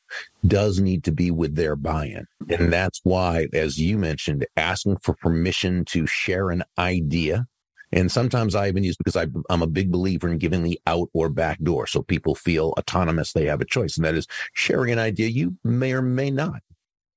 [0.45, 2.25] does need to be with their buy-in.
[2.49, 7.47] And that's why, as you mentioned, asking for permission to share an idea.
[7.91, 11.09] And sometimes I even use because I, am a big believer in giving the out
[11.13, 13.33] or back door so people feel autonomous.
[13.33, 13.95] They have a choice.
[13.97, 16.61] And that is sharing an idea you may or may not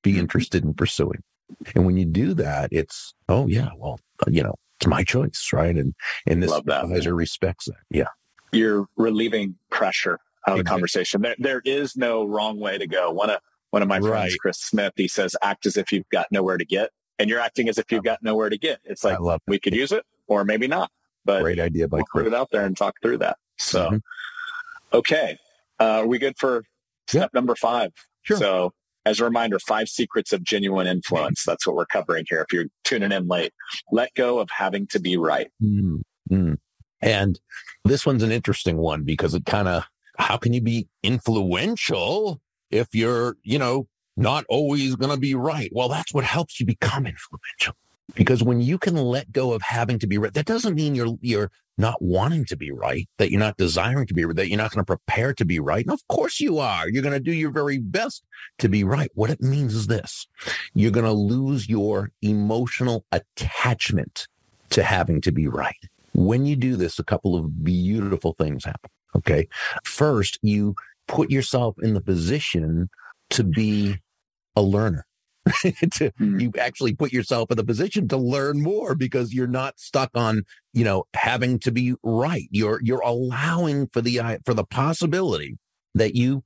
[0.03, 0.21] be mm-hmm.
[0.21, 1.23] interested in pursuing.
[1.75, 5.77] And when you do that, it's, oh yeah, well, you know, it's my choice, right?
[5.77, 5.95] And
[6.27, 7.77] and this advisor respects that.
[7.91, 8.09] Yeah,
[8.53, 11.23] you're relieving pressure out of the conversation.
[11.23, 13.11] There, there is no wrong way to go.
[13.11, 13.41] One of
[13.71, 14.37] one of my friends.
[14.37, 17.69] Chris Smith, he says, "Act as if you've got nowhere to get," and you're acting
[17.69, 18.79] as if you've got nowhere to get.
[18.85, 20.91] It's like we could use it, or maybe not.
[21.25, 22.25] But great idea by we'll Chris.
[22.25, 23.37] Put it out there and talk through that.
[23.59, 24.97] So, mm-hmm.
[24.97, 25.37] okay,
[25.81, 26.63] uh, are we good for
[27.09, 27.91] step number five?
[28.23, 28.37] Sure.
[28.37, 28.73] So
[29.05, 31.43] as a reminder, five secrets of genuine influence.
[31.45, 32.43] That's what we're covering here.
[32.43, 33.53] If you're tuning in late,
[33.91, 35.49] let go of having to be right.
[35.63, 36.55] Mm-hmm.
[37.01, 37.41] And
[37.85, 39.85] this one's an interesting one because it kind of,
[40.19, 45.71] how can you be influential if you're, you know, not always going to be right?
[45.73, 47.75] Well, that's what helps you become influential.
[48.15, 51.17] Because when you can let go of having to be right, that doesn't mean you're,
[51.21, 54.59] you're not wanting to be right, that you're not desiring to be right, that you're
[54.59, 55.85] not going to prepare to be right.
[55.85, 56.89] And of course you are.
[56.89, 58.25] You're going to do your very best
[58.59, 59.11] to be right.
[59.15, 60.27] What it means is this.
[60.75, 64.27] You're going to lose your emotional attachment
[64.71, 65.77] to having to be right.
[66.15, 68.91] When you do this, a couple of beautiful things happen.
[69.15, 69.49] Okay.
[69.85, 70.75] First, you
[71.07, 72.89] put yourself in the position
[73.31, 73.99] to be
[74.57, 75.07] a learner.
[75.63, 76.41] to, mm.
[76.41, 80.43] you actually put yourself in the position to learn more because you're not stuck on
[80.73, 82.49] you know having to be right.
[82.51, 85.59] You're you're allowing for the for the possibility
[85.95, 86.43] that you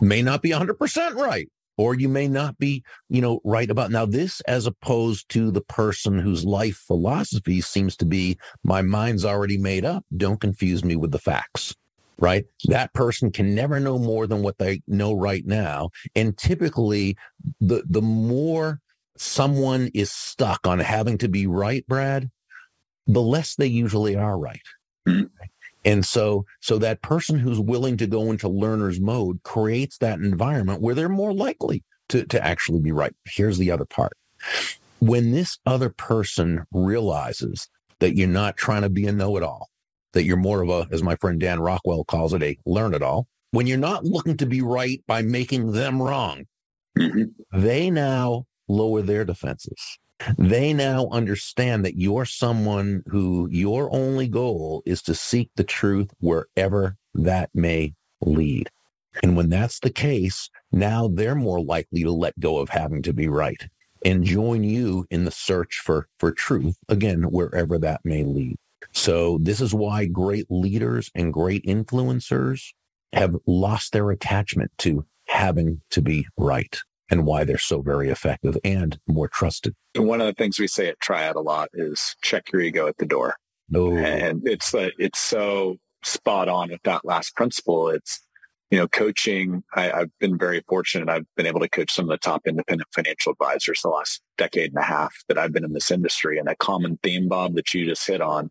[0.00, 4.06] may not be 100% right or you may not be you know right about now.
[4.06, 9.58] This as opposed to the person whose life philosophy seems to be my mind's already
[9.58, 10.04] made up.
[10.16, 11.74] Don't confuse me with the facts
[12.18, 12.44] right?
[12.66, 15.90] That person can never know more than what they know right now.
[16.14, 17.16] And typically
[17.60, 18.80] the, the more
[19.16, 22.30] someone is stuck on having to be right, Brad,
[23.06, 24.62] the less they usually are right.
[25.06, 25.24] Mm-hmm.
[25.84, 30.80] And so, so that person who's willing to go into learner's mode creates that environment
[30.80, 33.14] where they're more likely to, to actually be right.
[33.26, 34.16] Here's the other part.
[35.00, 39.68] When this other person realizes that you're not trying to be a know-it-all,
[40.14, 43.02] that you're more of a, as my friend Dan Rockwell calls it, a learn it
[43.02, 43.28] all.
[43.50, 46.46] When you're not looking to be right by making them wrong,
[46.98, 47.24] mm-hmm.
[47.52, 49.98] they now lower their defenses.
[50.38, 56.10] They now understand that you're someone who your only goal is to seek the truth
[56.20, 58.70] wherever that may lead.
[59.22, 63.12] And when that's the case, now they're more likely to let go of having to
[63.12, 63.62] be right
[64.04, 68.56] and join you in the search for, for truth, again, wherever that may lead.
[68.94, 72.72] So this is why great leaders and great influencers
[73.12, 76.80] have lost their attachment to having to be right
[77.10, 79.74] and why they're so very effective and more trusted.
[79.96, 82.96] One of the things we say at Triad a lot is check your ego at
[82.98, 83.36] the door.
[83.74, 83.96] Oh.
[83.96, 87.88] And it's uh, it's so spot on with that last principle.
[87.88, 88.20] It's
[88.70, 89.62] you know, coaching.
[89.74, 91.08] I, I've been very fortunate.
[91.08, 94.70] I've been able to coach some of the top independent financial advisors the last decade
[94.70, 96.38] and a half that I've been in this industry.
[96.38, 98.50] And a common theme, Bob, that you just hit on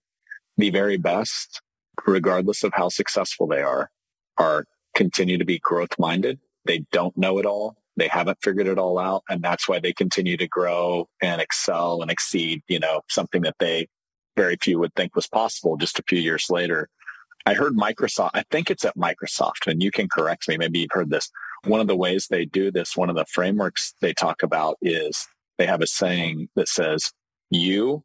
[0.57, 1.61] the very best,
[2.05, 3.89] regardless of how successful they are,
[4.37, 6.39] are continue to be growth minded.
[6.65, 7.75] They don't know it all.
[7.95, 9.23] They haven't figured it all out.
[9.29, 13.55] And that's why they continue to grow and excel and exceed, you know, something that
[13.59, 13.87] they
[14.35, 16.89] very few would think was possible just a few years later.
[17.45, 20.57] I heard Microsoft, I think it's at Microsoft, and you can correct me.
[20.57, 21.29] Maybe you've heard this.
[21.65, 25.27] One of the ways they do this, one of the frameworks they talk about is
[25.57, 27.11] they have a saying that says,
[27.49, 28.03] you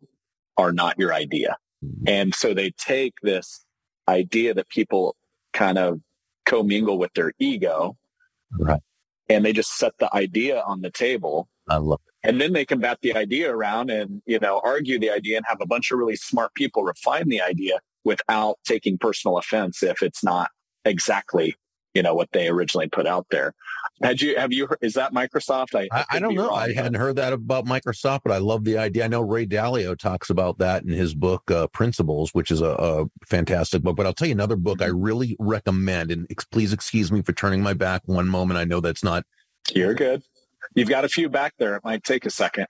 [0.57, 1.57] are not your idea.
[1.85, 2.09] Mm-hmm.
[2.09, 3.65] And so they take this
[4.09, 5.17] idea that people
[5.53, 6.01] kind of
[6.47, 7.97] commingle with their ego.
[8.59, 8.81] Right.
[9.29, 11.49] And they just set the idea on the table.
[11.69, 12.29] I love it.
[12.29, 15.47] And then they can bat the idea around and, you know, argue the idea and
[15.47, 20.03] have a bunch of really smart people refine the idea without taking personal offense if
[20.03, 20.51] it's not
[20.85, 21.55] exactly
[21.99, 23.53] you know what they originally put out there.
[24.01, 25.75] Had you have you is that Microsoft?
[25.75, 26.53] I I, I don't know.
[26.53, 29.05] I hadn't heard that about Microsoft, but I love the idea.
[29.05, 32.69] I know Ray Dalio talks about that in his book uh, Principles, which is a,
[32.69, 33.97] a, fantastic book.
[33.97, 35.03] But I'll tell you another book I mm-hmm.
[35.03, 36.13] really recommend.
[36.13, 38.59] And please excuse me for turning my back one moment.
[38.59, 39.25] I know that's not.
[39.75, 40.23] You're good.
[40.77, 41.75] You've got a few back there.
[41.75, 42.67] It might take a second.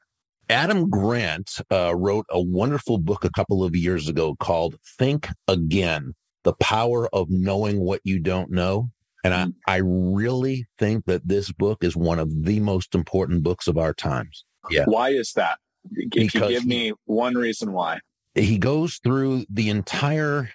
[0.49, 6.15] Adam Grant uh, wrote a wonderful book a couple of years ago called Think Again
[6.45, 8.91] The Power of Knowing What You Don't Know.
[9.25, 9.55] And I, mm.
[9.67, 13.93] I really think that this book is one of the most important books of our
[13.93, 14.45] times.
[14.71, 14.85] Yeah.
[14.87, 15.59] Why is that?
[15.95, 18.01] Can because you give me one reason why?
[18.35, 20.51] He goes through the entire,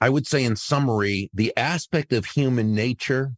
[0.00, 3.32] I would say in summary, the aspect of human nature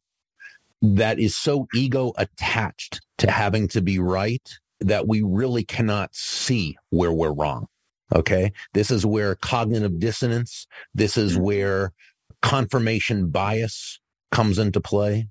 [0.83, 6.77] that is so ego attached to having to be right that we really cannot see
[6.91, 7.67] where we're wrong.
[8.15, 8.53] Okay.
[8.75, 11.43] This is where cognitive dissonance, this is mm.
[11.43, 11.93] where
[12.43, 13.99] confirmation bias
[14.37, 15.29] comes into play.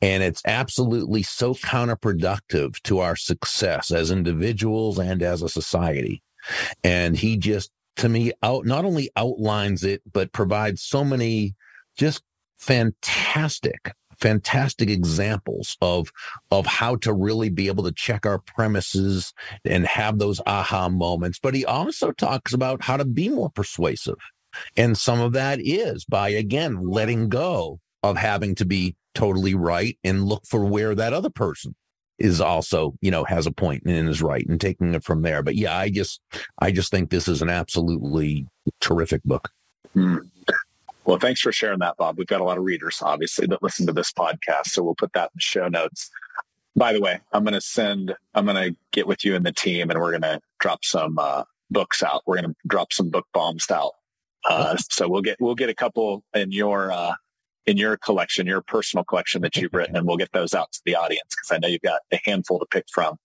[0.00, 6.22] And it's absolutely so counterproductive to our success as individuals and as a society.
[6.84, 11.56] And he just, to me, out not only outlines it, but provides so many
[11.96, 12.22] just
[12.58, 16.12] fantastic fantastic examples of
[16.52, 19.34] of how to really be able to check our premises
[19.64, 24.14] and have those aha moments but he also talks about how to be more persuasive
[24.76, 27.80] and some of that is by again letting go
[28.10, 31.74] of having to be totally right and look for where that other person
[32.18, 35.42] is also, you know, has a point and is right and taking it from there.
[35.42, 36.20] But yeah, I just,
[36.58, 38.46] I just think this is an absolutely
[38.80, 39.50] terrific book.
[39.96, 40.20] Mm.
[41.06, 42.18] Well, thanks for sharing that, Bob.
[42.18, 44.68] We've got a lot of readers, obviously, that listen to this podcast.
[44.68, 46.10] So we'll put that in the show notes.
[46.76, 49.52] By the way, I'm going to send, I'm going to get with you and the
[49.52, 52.22] team and we're going to drop some uh, books out.
[52.26, 53.92] We're going to drop some book bombs out.
[54.48, 57.14] Uh, so we'll get, we'll get a couple in your, uh,
[57.66, 60.80] in your collection, your personal collection that you've written, and we'll get those out to
[60.84, 63.16] the audience because I know you've got a handful to pick from.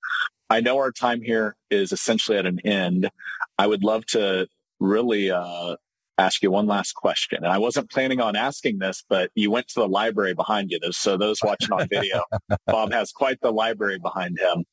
[0.49, 3.09] I know our time here is essentially at an end.
[3.57, 4.47] I would love to
[4.79, 5.75] really uh,
[6.19, 7.43] ask you one last question.
[7.43, 10.79] And I wasn't planning on asking this, but you went to the library behind you.
[10.91, 12.23] So those watching on video,
[12.67, 14.65] Bob has quite the library behind him.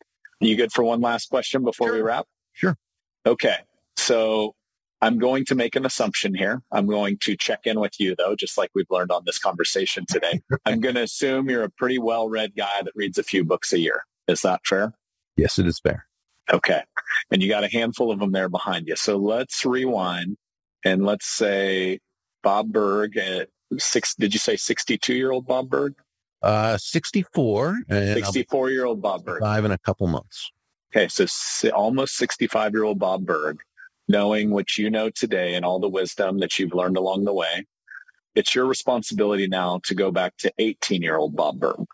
[0.43, 1.97] Are you good for one last question before sure.
[1.97, 2.27] we wrap?
[2.53, 2.77] Sure.
[3.25, 3.57] Okay.
[3.97, 4.56] So
[5.03, 6.63] I'm going to make an assumption here.
[6.73, 10.07] I'm going to check in with you though, just like we've learned on this conversation
[10.09, 10.41] today.
[10.65, 13.73] I'm going to assume you're a pretty well read guy that reads a few books
[13.73, 14.05] a year.
[14.27, 14.95] Is that fair?
[15.37, 16.07] Yes, it is fair.
[16.53, 16.83] Okay.
[17.31, 18.97] And you got a handful of them there behind you.
[18.97, 20.37] So let's rewind
[20.85, 21.99] and let's say
[22.43, 25.95] Bob Burg at six, did you say 62 year old Bob Burg?
[26.43, 27.81] Uh, 64.
[27.91, 29.41] 64 year old Bob Burg.
[29.41, 30.51] Five in a couple months.
[30.95, 31.09] Okay.
[31.09, 31.27] So
[31.71, 33.61] almost 65 year old Bob Burg
[34.09, 37.67] knowing what you know today and all the wisdom that you've learned along the way.
[38.35, 41.87] It's your responsibility now to go back to 18 year old Bob Burg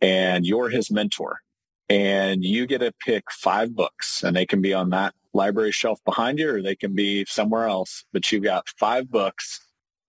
[0.00, 1.40] and you're his mentor
[1.88, 6.00] and you get to pick five books and they can be on that library shelf
[6.04, 9.60] behind you or they can be somewhere else, but you've got five books,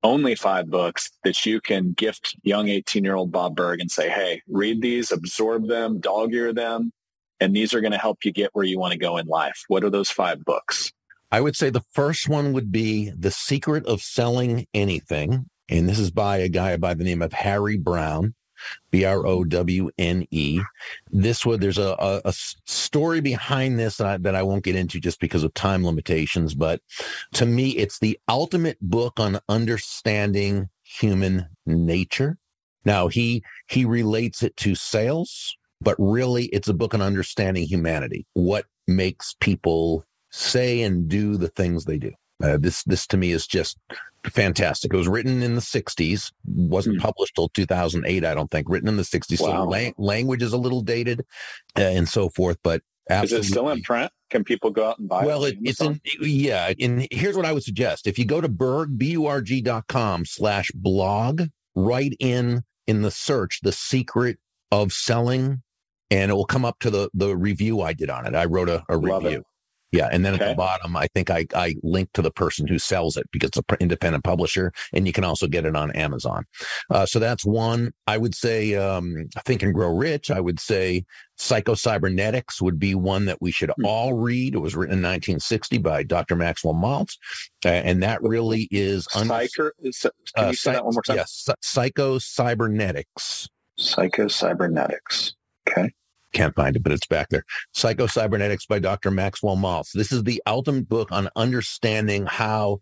[0.03, 4.09] only five books that you can gift young 18 year old Bob Burg and say,
[4.09, 6.91] Hey, read these, absorb them, dog ear them.
[7.39, 9.63] And these are going to help you get where you want to go in life.
[9.67, 10.91] What are those five books?
[11.31, 15.49] I would say the first one would be The Secret of Selling Anything.
[15.69, 18.33] And this is by a guy by the name of Harry Browne,
[18.91, 20.61] B R O W N E.
[21.11, 24.77] This one, there's a, a, a story behind this that I, that I won't get
[24.77, 26.55] into just because of time limitations.
[26.55, 26.81] But
[27.33, 32.37] to me, it's the ultimate book on understanding human nature.
[32.85, 38.25] Now he he relates it to sales, but really it's a book on understanding humanity.
[38.33, 42.11] What makes people say and do the things they do.
[42.43, 43.77] Uh, this this to me is just
[44.25, 44.93] fantastic.
[44.93, 47.01] It was written in the 60s, wasn't mm.
[47.01, 48.69] published till 2008, I don't think.
[48.69, 49.47] Written in the 60s, wow.
[49.47, 51.25] so la- language is a little dated
[51.77, 52.57] uh, and so forth.
[52.63, 53.39] But absolutely.
[53.39, 54.11] is it still in print?
[54.29, 55.25] Can people go out and buy it?
[55.25, 55.57] well, it?
[55.61, 56.73] it's in yeah.
[56.79, 59.61] And here's what I would suggest: if you go to Burg b u r g
[59.61, 61.43] dot com slash blog,
[61.75, 64.37] write in in the search the secret
[64.71, 65.63] of selling,
[66.11, 68.35] and it will come up to the the review I did on it.
[68.35, 69.43] I wrote a, a review.
[69.91, 70.09] Yeah.
[70.11, 70.43] And then okay.
[70.43, 73.49] at the bottom, I think I, I link to the person who sells it because
[73.49, 76.45] it's an independent publisher and you can also get it on Amazon.
[76.89, 77.93] Uh, so that's one.
[78.05, 80.29] I would say, um, Think and Grow Rich.
[80.29, 81.05] I would say
[81.37, 83.85] Psycho-Cybernetics would be one that we should hmm.
[83.85, 84.55] all read.
[84.55, 86.35] It was written in 1960 by Dr.
[86.35, 87.17] Maxwell Maltz.
[87.65, 89.07] Uh, and that really is.
[89.15, 89.91] Un- Psycho, can
[90.35, 91.17] uh, you say that one more time?
[91.17, 91.47] Yes.
[91.61, 93.47] Psycho-Cybernetics.
[93.77, 95.35] Psycho-Cybernetics.
[95.69, 95.93] Okay.
[96.33, 97.43] Can't find it, but it's back there.
[97.73, 99.11] Psycho-Cybernetics by Dr.
[99.11, 99.91] Maxwell Maltz.
[99.93, 102.79] This is the ultimate book on understanding how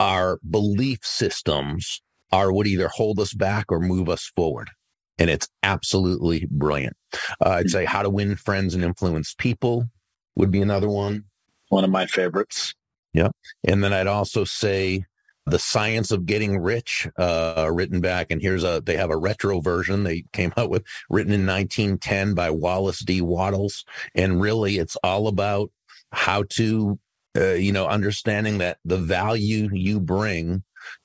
[0.00, 4.70] our belief systems are what either hold us back or move us forward.
[5.18, 6.96] And it's absolutely brilliant.
[7.44, 9.88] Uh, I'd say How to Win Friends and Influence People
[10.36, 11.24] would be another one.
[11.70, 12.74] One of my favorites.
[13.12, 13.28] Yeah.
[13.66, 15.04] And then I'd also say
[15.50, 19.60] the Science of Getting Rich, uh, written back, and here's a, they have a retro
[19.60, 23.20] version they came out with, written in 1910 by Wallace D.
[23.20, 23.84] Wattles
[24.14, 25.70] And really, it's all about
[26.12, 26.98] how to,
[27.36, 30.62] uh, you know, understanding that the value you bring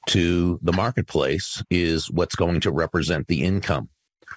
[0.08, 3.90] to the marketplace is what's going to represent the income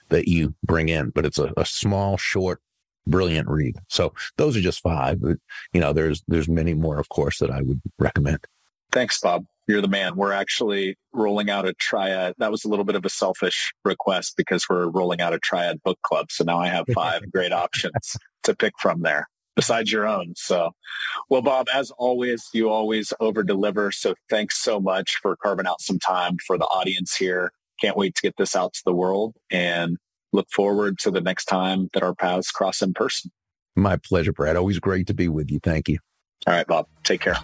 [0.09, 1.11] that you bring in.
[1.11, 2.61] But it's a, a small, short,
[3.07, 3.77] brilliant read.
[3.89, 5.21] So those are just five.
[5.21, 5.39] But,
[5.73, 8.45] you know, there's there's many more, of course, that I would recommend.
[8.93, 9.45] Thanks, Bob.
[9.67, 10.17] You're the man.
[10.17, 12.35] We're actually rolling out a triad.
[12.39, 15.83] That was a little bit of a selfish request because we're rolling out a triad
[15.83, 16.31] book club.
[16.31, 20.35] So now I have five great options to pick from there besides your own.
[20.37, 20.71] So,
[21.29, 23.91] well, Bob, as always, you always over deliver.
[23.91, 27.53] So thanks so much for carving out some time for the audience here.
[27.81, 29.97] Can't wait to get this out to the world and
[30.33, 33.33] look forward to the next time that our paths cross in person.
[33.75, 34.57] My pleasure, Brad.
[34.57, 35.59] Always great to be with you.
[35.59, 35.99] Thank you.
[36.47, 36.87] All right, Bob.
[37.03, 37.37] Take care.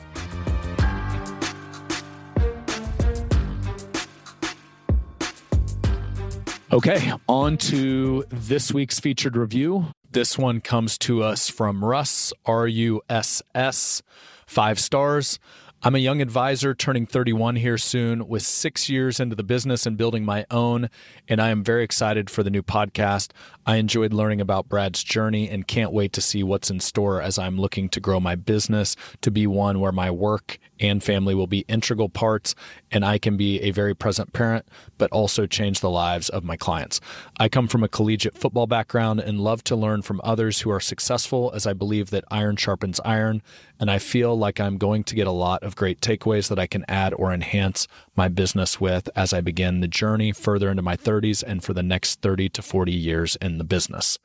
[6.73, 9.89] Okay, on to this week's featured review.
[10.11, 14.03] This one comes to us from Russ, R U S S,
[14.47, 15.39] five stars.
[15.83, 19.99] I'm a young advisor turning 31 here soon with six years into the business and
[19.99, 20.89] building my own.
[21.29, 23.33] And I am very excited for the new podcast.
[23.67, 27.37] I enjoyed learning about Brad's journey and can't wait to see what's in store as
[27.37, 30.59] I'm looking to grow my business to be one where my work
[30.89, 32.55] and family will be integral parts
[32.91, 34.67] and I can be a very present parent,
[34.99, 37.01] but also change the lives of my clients.
[37.39, 40.81] I come from a collegiate football background and love to learn from others who are
[40.81, 43.43] successful as I believe that iron sharpens iron.
[43.81, 46.67] And I feel like I'm going to get a lot of great takeaways that I
[46.67, 50.97] can add or enhance my business with as I begin the journey further into my
[50.97, 54.19] 30s and for the next 30 to 40 years in the business.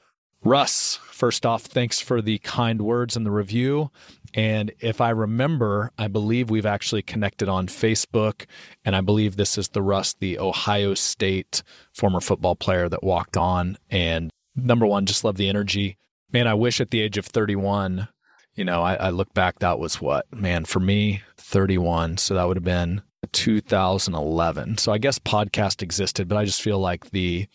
[0.44, 3.92] Russ, first off, thanks for the kind words and the review.
[4.34, 8.46] And if I remember, I believe we've actually connected on Facebook.
[8.86, 11.64] And I believe this is the Russ, the Ohio State
[11.94, 13.78] former football player that walked on.
[13.90, 15.98] And number one, just love the energy.
[16.32, 18.08] Man, I wish at the age of 31,
[18.54, 22.18] you know, I, I look back, that was what, man, for me, 31.
[22.18, 24.78] So that would have been 2011.
[24.78, 27.48] So I guess podcast existed, but I just feel like the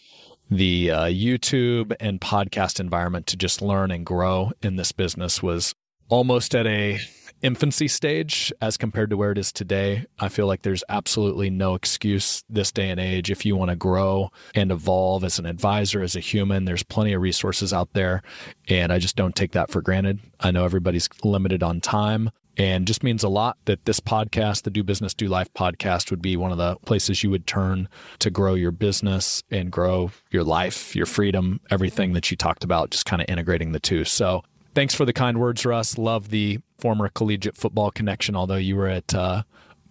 [0.56, 5.74] the uh, YouTube and podcast environment to just learn and grow in this business was
[6.08, 6.98] almost at a
[7.40, 10.06] infancy stage as compared to where it is today.
[10.20, 13.76] I feel like there's absolutely no excuse this day and age if you want to
[13.76, 16.66] grow and evolve as an advisor, as a human.
[16.66, 18.22] There's plenty of resources out there,
[18.68, 20.20] and I just don't take that for granted.
[20.38, 24.70] I know everybody's limited on time and just means a lot that this podcast, the
[24.70, 27.88] Do Business, Do Life podcast, would be one of the places you would turn
[28.18, 32.90] to grow your business and grow your life, your freedom, everything that you talked about,
[32.90, 34.04] just kind of integrating the two.
[34.04, 34.42] So
[34.74, 35.96] thanks for the kind words, Russ.
[35.96, 39.42] Love the former collegiate football connection, although you were at uh,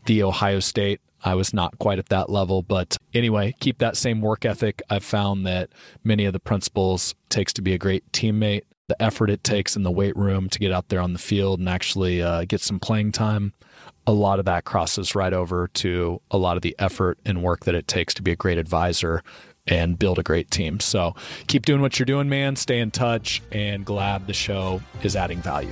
[0.05, 1.01] the Ohio State.
[1.23, 4.81] I was not quite at that level, but anyway, keep that same work ethic.
[4.89, 5.69] I've found that
[6.03, 9.83] many of the principles takes to be a great teammate the effort it takes in
[9.83, 12.77] the weight room to get out there on the field and actually uh, get some
[12.77, 13.53] playing time,
[14.05, 17.63] a lot of that crosses right over to a lot of the effort and work
[17.63, 19.23] that it takes to be a great advisor
[19.65, 20.81] and build a great team.
[20.81, 21.15] So
[21.47, 22.57] keep doing what you're doing, man.
[22.57, 25.71] Stay in touch and glad the show is adding value.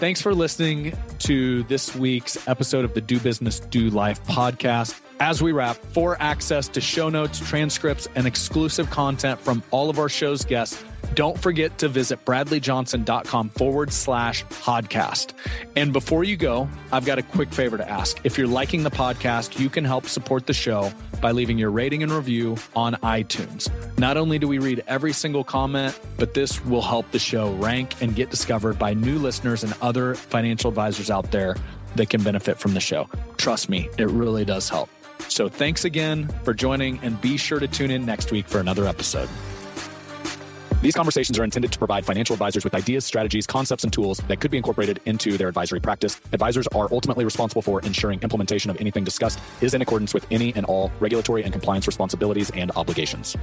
[0.00, 4.98] Thanks for listening to this week's episode of the Do Business, Do Life podcast.
[5.22, 10.00] As we wrap, for access to show notes, transcripts, and exclusive content from all of
[10.00, 10.82] our show's guests,
[11.14, 15.32] don't forget to visit bradleyjohnson.com forward slash podcast.
[15.76, 18.18] And before you go, I've got a quick favor to ask.
[18.24, 22.02] If you're liking the podcast, you can help support the show by leaving your rating
[22.02, 23.70] and review on iTunes.
[24.00, 28.02] Not only do we read every single comment, but this will help the show rank
[28.02, 31.54] and get discovered by new listeners and other financial advisors out there
[31.94, 33.08] that can benefit from the show.
[33.36, 34.90] Trust me, it really does help.
[35.28, 38.86] So thanks again for joining and be sure to tune in next week for another
[38.86, 39.28] episode.
[40.82, 44.40] These conversations are intended to provide financial advisors with ideas, strategies, concepts, and tools that
[44.40, 46.20] could be incorporated into their advisory practice.
[46.32, 50.52] Advisors are ultimately responsible for ensuring implementation of anything discussed is in accordance with any
[50.56, 53.36] and all regulatory and compliance responsibilities and obligations.